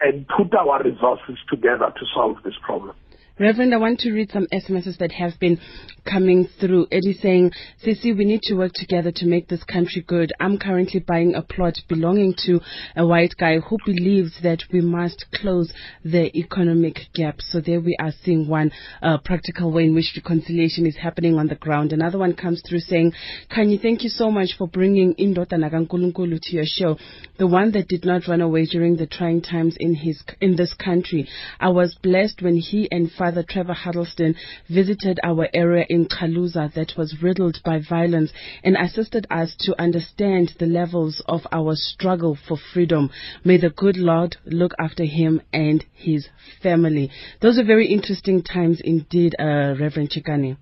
and 0.00 0.26
put 0.28 0.54
our 0.54 0.82
resources 0.82 1.36
together 1.50 1.92
to 1.92 2.06
solve 2.14 2.36
this 2.44 2.54
problem. 2.62 2.94
Reverend, 3.40 3.72
I 3.72 3.76
want 3.76 4.00
to 4.00 4.10
read 4.10 4.32
some 4.32 4.48
SMSs 4.52 4.98
that 4.98 5.12
have 5.12 5.38
been 5.38 5.60
coming 6.04 6.48
through. 6.58 6.88
Eddie 6.90 7.12
saying, 7.12 7.52
Sissy, 7.84 8.16
we 8.16 8.24
need 8.24 8.42
to 8.42 8.54
work 8.54 8.72
together 8.74 9.12
to 9.14 9.26
make 9.26 9.46
this 9.46 9.62
country 9.62 10.02
good. 10.04 10.32
I'm 10.40 10.58
currently 10.58 10.98
buying 10.98 11.34
a 11.36 11.42
plot 11.42 11.74
belonging 11.88 12.34
to 12.46 12.60
a 12.96 13.06
white 13.06 13.34
guy 13.38 13.58
who 13.58 13.76
believes 13.86 14.32
that 14.42 14.64
we 14.72 14.80
must 14.80 15.26
close 15.34 15.72
the 16.04 16.36
economic 16.36 16.98
gap. 17.14 17.36
So 17.40 17.60
there 17.60 17.80
we 17.80 17.96
are 18.00 18.12
seeing 18.24 18.48
one 18.48 18.72
uh, 19.02 19.18
practical 19.18 19.70
way 19.70 19.84
in 19.84 19.94
which 19.94 20.14
reconciliation 20.16 20.84
is 20.86 20.96
happening 20.96 21.38
on 21.38 21.46
the 21.46 21.54
ground. 21.54 21.92
Another 21.92 22.18
one 22.18 22.34
comes 22.34 22.60
through 22.68 22.80
saying, 22.80 23.12
Kanye, 23.54 23.80
thank 23.80 24.02
you 24.02 24.10
so 24.10 24.32
much 24.32 24.56
for 24.58 24.66
bringing 24.66 25.14
Indota 25.14 25.52
Nagankulunkulu 25.52 26.40
to 26.42 26.56
your 26.56 26.66
show. 26.66 26.96
The 27.38 27.46
one 27.46 27.70
that 27.72 27.86
did 27.86 28.04
not 28.04 28.26
run 28.26 28.40
away 28.40 28.66
during 28.66 28.96
the 28.96 29.06
trying 29.06 29.42
times 29.42 29.76
in 29.78 29.94
his 29.94 30.24
in 30.40 30.56
this 30.56 30.74
country. 30.74 31.28
I 31.60 31.68
was 31.68 31.96
blessed 32.02 32.42
when 32.42 32.56
he 32.56 32.88
and 32.90 33.10
Father 33.28 33.44
Trevor 33.46 33.74
Huddleston 33.74 34.36
visited 34.70 35.20
our 35.22 35.48
area 35.52 35.84
in 35.90 36.06
Caluza 36.06 36.72
that 36.72 36.94
was 36.96 37.22
riddled 37.22 37.58
by 37.62 37.78
violence 37.78 38.32
and 38.64 38.74
assisted 38.74 39.26
us 39.30 39.54
to 39.58 39.78
understand 39.78 40.52
the 40.58 40.64
levels 40.64 41.22
of 41.28 41.42
our 41.52 41.74
struggle 41.74 42.38
for 42.48 42.56
freedom. 42.72 43.10
May 43.44 43.58
the 43.58 43.68
good 43.68 43.98
Lord 43.98 44.38
look 44.46 44.72
after 44.78 45.04
him 45.04 45.42
and 45.52 45.84
his 45.92 46.26
family. 46.62 47.10
Those 47.42 47.58
are 47.58 47.64
very 47.64 47.88
interesting 47.88 48.42
times 48.42 48.80
indeed, 48.82 49.34
uh, 49.38 49.76
Reverend 49.78 50.08
Chikane. 50.08 50.56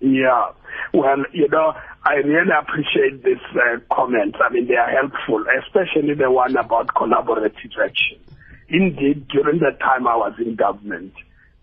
Yeah. 0.00 0.52
Well, 0.94 1.18
you 1.34 1.48
know, 1.50 1.74
I 2.02 2.14
really 2.14 2.48
appreciate 2.58 3.22
these 3.24 3.44
uh, 3.52 3.76
comments. 3.94 4.38
I 4.42 4.50
mean, 4.50 4.68
they 4.68 4.76
are 4.76 4.88
helpful, 4.88 5.44
especially 5.66 6.14
the 6.14 6.30
one 6.30 6.56
about 6.56 6.86
collaborative 6.96 7.76
action. 7.78 8.20
Indeed, 8.70 9.28
during 9.28 9.58
the 9.58 9.76
time 9.78 10.06
I 10.06 10.16
was 10.16 10.32
in 10.38 10.54
government, 10.54 11.12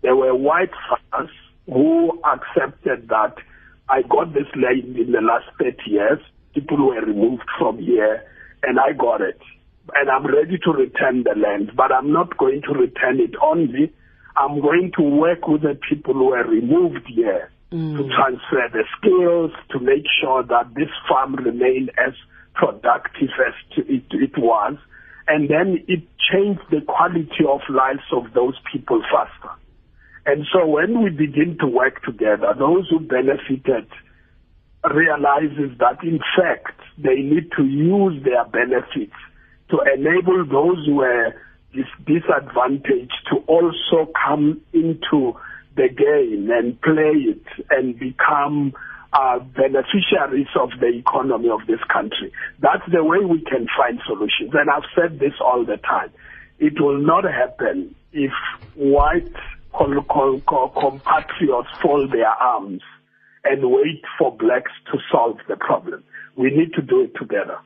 there 0.02 0.16
were 0.16 0.34
white 0.34 0.70
farmers 0.88 1.30
who 1.66 2.20
accepted 2.24 3.08
that 3.08 3.34
I 3.88 4.02
got 4.02 4.34
this 4.34 4.46
land 4.54 4.96
in 4.96 5.12
the 5.12 5.20
last 5.20 5.46
30 5.58 5.76
years. 5.86 6.18
People 6.54 6.86
were 6.88 7.00
removed 7.00 7.44
from 7.58 7.78
here, 7.78 8.22
and 8.62 8.78
I 8.78 8.92
got 8.92 9.20
it. 9.20 9.40
And 9.94 10.10
I'm 10.10 10.26
ready 10.26 10.58
to 10.64 10.70
return 10.72 11.24
the 11.24 11.38
land, 11.38 11.72
but 11.76 11.92
I'm 11.92 12.12
not 12.12 12.36
going 12.36 12.62
to 12.62 12.72
return 12.72 13.20
it 13.20 13.34
only. 13.42 13.92
I'm 14.36 14.60
going 14.60 14.92
to 14.96 15.02
work 15.02 15.46
with 15.46 15.62
the 15.62 15.78
people 15.88 16.14
who 16.14 16.26
were 16.26 16.44
removed 16.44 17.06
here 17.06 17.50
Mm. 17.72 17.96
to 17.96 18.14
transfer 18.14 18.68
the 18.72 18.84
skills 18.96 19.50
to 19.70 19.80
make 19.80 20.04
sure 20.20 20.44
that 20.44 20.72
this 20.74 20.88
farm 21.08 21.34
remained 21.34 21.90
as 21.98 22.14
productive 22.54 23.30
as 23.44 23.54
it, 23.76 24.04
it 24.10 24.38
was. 24.38 24.76
And 25.26 25.50
then 25.50 25.84
it 25.88 26.04
changed 26.32 26.62
the 26.70 26.80
quality 26.82 27.44
of 27.48 27.60
lives 27.68 28.06
of 28.12 28.32
those 28.34 28.54
people 28.72 29.02
faster. 29.10 29.50
And 30.26 30.44
so 30.52 30.66
when 30.66 31.02
we 31.02 31.10
begin 31.10 31.56
to 31.60 31.66
work 31.68 32.02
together, 32.02 32.52
those 32.58 32.88
who 32.90 32.98
benefited 32.98 33.88
realizes 34.92 35.78
that 35.78 36.02
in 36.02 36.18
fact 36.36 36.80
they 36.98 37.16
need 37.16 37.50
to 37.56 37.64
use 37.64 38.22
their 38.24 38.44
benefits 38.44 39.14
to 39.70 39.78
enable 39.94 40.44
those 40.46 40.84
who 40.86 41.00
are 41.02 41.34
disadvantaged 42.06 43.14
to 43.30 43.36
also 43.46 44.10
come 44.26 44.60
into 44.72 45.36
the 45.76 45.88
game 45.88 46.50
and 46.50 46.80
play 46.80 47.34
it 47.34 47.42
and 47.70 47.98
become 47.98 48.72
uh, 49.12 49.38
beneficiaries 49.38 50.48
of 50.58 50.70
the 50.80 50.88
economy 50.88 51.48
of 51.50 51.60
this 51.66 51.80
country. 51.92 52.32
That's 52.60 52.82
the 52.90 53.04
way 53.04 53.18
we 53.24 53.42
can 53.42 53.66
find 53.76 54.00
solutions. 54.06 54.52
And 54.54 54.70
I've 54.70 54.88
said 54.94 55.18
this 55.18 55.34
all 55.40 55.64
the 55.64 55.76
time. 55.76 56.10
It 56.58 56.80
will 56.80 56.98
not 56.98 57.24
happen 57.24 57.94
if 58.12 58.32
white 58.74 59.34
compatriots 59.78 61.68
fold 61.82 62.12
their 62.12 62.28
arms 62.28 62.82
and 63.44 63.70
wait 63.70 64.02
for 64.18 64.36
blacks 64.36 64.72
to 64.92 64.98
solve 65.10 65.38
the 65.48 65.56
problem. 65.56 66.02
We 66.36 66.50
need 66.50 66.72
to 66.74 66.82
do 66.82 67.02
it 67.02 67.12
together. 67.18 67.58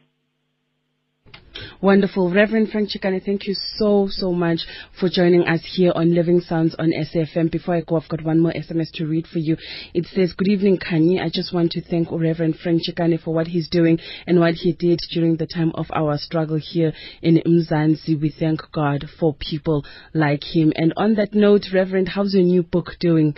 Wonderful. 1.81 2.33
Reverend 2.33 2.71
Frank 2.71 2.91
Chikane, 2.91 3.25
thank 3.25 3.47
you 3.47 3.55
so, 3.77 4.09
so 4.11 4.33
much 4.33 4.61
for 4.99 5.09
joining 5.09 5.47
us 5.47 5.61
here 5.75 5.93
on 5.95 6.15
Living 6.15 6.41
Sounds 6.41 6.75
on 6.79 6.93
SFM. 6.93 7.51
Before 7.51 7.75
I 7.75 7.81
go, 7.83 7.97
I've 7.97 8.09
got 8.09 8.23
one 8.23 8.41
more 8.41 8.53
SMS 8.53 8.91
to 8.95 9.07
read 9.07 9.27
for 9.27 9.39
you. 9.39 9.57
It 9.95 10.07
says, 10.07 10.33
Good 10.33 10.49
evening, 10.49 10.79
Kanye. 10.79 11.21
I 11.21 11.31
just 11.33 11.53
want 11.55 11.73
to 11.73 11.83
thank 11.83 12.09
Reverend 12.11 12.57
Frank 12.57 12.83
Chikane 12.89 13.23
for 13.23 13.35
what 13.35 13.47
he's 13.47 13.69
doing 13.69 13.99
and 14.27 14.41
what 14.41 14.55
he 14.55 14.73
did 14.73 14.99
during 15.13 15.37
the 15.37 15.47
time 15.47 15.73
of 15.75 15.87
our 15.93 16.19
struggle 16.19 16.59
here 16.61 16.93
in 17.23 17.41
Mzansi. 17.47 18.21
We 18.21 18.35
thank 18.39 18.61
God 18.73 19.07
for 19.19 19.35
people 19.35 19.85
like 20.15 20.43
him. 20.45 20.73
And 20.77 20.93
on 20.97 21.15
that 21.15 21.35
note, 21.35 21.67
Reverend, 21.73 22.09
how's 22.09 22.35
your 22.35 22.45
new 22.45 22.63
book 22.63 22.93
doing? 23.01 23.37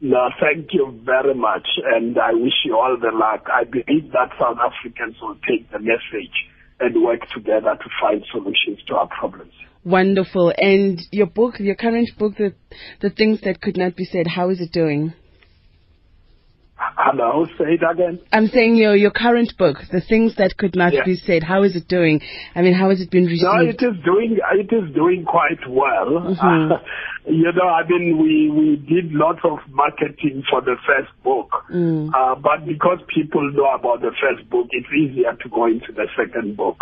No, 0.00 0.30
thank 0.40 0.68
you 0.72 1.00
very 1.04 1.34
much, 1.34 1.66
and 1.92 2.16
I 2.18 2.32
wish 2.32 2.52
you 2.64 2.76
all 2.76 2.96
the 3.00 3.10
luck. 3.12 3.46
I 3.52 3.64
believe 3.64 4.12
that 4.12 4.30
South 4.38 4.58
Africans 4.58 5.16
will 5.20 5.34
take 5.48 5.68
the 5.72 5.80
message 5.80 6.46
and 6.80 7.02
work 7.02 7.20
together 7.34 7.76
to 7.76 7.90
find 8.00 8.24
solutions 8.30 8.78
to 8.86 8.94
our 8.94 9.08
problems. 9.08 9.52
Wonderful. 9.84 10.52
And 10.56 11.00
your 11.10 11.26
book, 11.26 11.54
your 11.58 11.74
current 11.74 12.10
book, 12.18 12.36
the, 12.36 12.54
the 13.00 13.10
things 13.10 13.40
that 13.42 13.60
could 13.60 13.76
not 13.76 13.96
be 13.96 14.04
said, 14.04 14.26
how 14.26 14.50
is 14.50 14.60
it 14.60 14.72
doing? 14.72 15.14
Hello, 16.80 17.44
say 17.58 17.74
it 17.74 17.80
again. 17.88 18.20
I'm 18.32 18.46
saying 18.46 18.76
your 18.76 18.94
your 18.94 19.10
current 19.10 19.52
book, 19.58 19.78
the 19.90 20.00
things 20.00 20.36
that 20.36 20.56
could 20.56 20.76
not 20.76 20.92
Yeah. 20.92 21.04
be 21.04 21.16
said. 21.16 21.42
How 21.42 21.62
is 21.64 21.74
it 21.74 21.88
doing? 21.88 22.20
I 22.54 22.62
mean, 22.62 22.72
how 22.74 22.90
has 22.90 23.00
it 23.00 23.10
been 23.10 23.24
received? 23.26 23.42
No, 23.42 23.60
it 23.62 23.82
is 23.82 23.96
doing 24.04 24.38
it 24.52 24.72
is 24.72 24.94
doing 24.94 25.24
quite 25.24 25.58
well. 25.68 26.10
Mhm. 26.38 26.80
you 27.26 27.50
know, 27.52 27.68
I 27.68 27.82
mean, 27.88 28.18
we 28.22 28.50
we 28.50 28.76
did 28.76 29.12
lots 29.12 29.40
of 29.44 29.58
marketing 29.70 30.44
for 30.50 30.60
the 30.60 30.76
first 30.86 31.10
book, 31.24 31.50
Mm. 31.72 32.10
uh, 32.14 32.34
but 32.36 32.64
because 32.64 32.98
people 33.08 33.42
know 33.52 33.70
about 33.74 34.00
the 34.00 34.12
first 34.22 34.48
book, 34.48 34.68
it's 34.70 34.88
easier 34.92 35.32
to 35.42 35.48
go 35.48 35.66
into 35.66 35.90
the 35.92 36.06
second 36.16 36.56
book. 36.56 36.78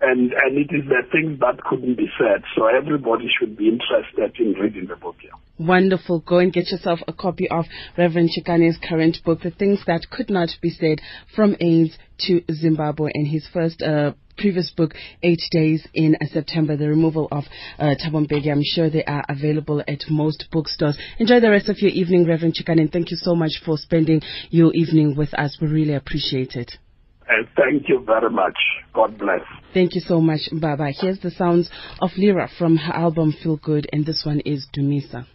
And 0.00 0.32
and 0.32 0.56
it 0.56 0.70
is 0.70 0.84
the 0.88 1.02
things 1.10 1.40
that 1.40 1.62
couldn't 1.64 1.96
be 1.96 2.08
said, 2.18 2.42
so 2.56 2.66
everybody 2.66 3.28
should 3.38 3.56
be 3.56 3.68
interested 3.68 4.38
in 4.38 4.52
reading 4.52 4.86
the 4.86 4.96
book. 4.96 5.16
Wonderful. 5.58 6.20
Go 6.20 6.38
and 6.38 6.52
get 6.52 6.70
yourself 6.70 7.00
a 7.08 7.12
copy 7.12 7.48
of 7.50 7.64
Reverend 7.96 8.30
Chikane's 8.30 8.78
current 8.78 9.18
book, 9.24 9.40
The 9.42 9.50
Things 9.50 9.80
That 9.88 10.08
Could 10.08 10.30
Not 10.30 10.50
Be 10.62 10.70
Said 10.70 11.00
From 11.34 11.56
AIDS 11.60 11.98
to 12.26 12.42
Zimbabwe, 12.52 13.10
and 13.12 13.26
his 13.26 13.48
first 13.52 13.82
uh, 13.82 14.12
previous 14.36 14.70
book, 14.70 14.94
Eight 15.22 15.42
Days 15.50 15.86
in 15.94 16.16
September, 16.32 16.76
The 16.76 16.88
Removal 16.88 17.26
of 17.32 17.44
uh, 17.78 17.94
Thabo 18.00 18.24
I'm 18.30 18.62
sure 18.62 18.88
they 18.88 19.04
are 19.04 19.24
available 19.28 19.80
at 19.80 20.04
most 20.08 20.46
bookstores. 20.52 20.96
Enjoy 21.18 21.40
the 21.40 21.50
rest 21.50 21.68
of 21.68 21.78
your 21.80 21.90
evening, 21.90 22.26
Reverend 22.26 22.54
Chikane, 22.54 22.80
and 22.80 22.92
thank 22.92 23.10
you 23.10 23.16
so 23.16 23.34
much 23.34 23.60
for 23.64 23.76
spending 23.76 24.22
your 24.50 24.72
evening 24.74 25.16
with 25.16 25.34
us. 25.34 25.58
We 25.60 25.66
really 25.66 25.94
appreciate 25.94 26.54
it. 26.54 26.78
And 27.28 27.46
thank 27.56 27.88
you 27.88 28.02
very 28.06 28.30
much. 28.30 28.56
God 28.94 29.18
bless. 29.18 29.42
Thank 29.74 29.94
you 29.94 30.00
so 30.00 30.20
much, 30.20 30.48
Baba. 30.52 30.90
Here's 30.98 31.20
the 31.20 31.30
sounds 31.30 31.70
of 32.00 32.10
Lira 32.16 32.48
from 32.58 32.76
her 32.76 32.94
album 32.94 33.34
Feel 33.42 33.56
Good, 33.56 33.86
and 33.92 34.06
this 34.06 34.22
one 34.24 34.40
is 34.40 34.66
Dumisa. 34.76 35.26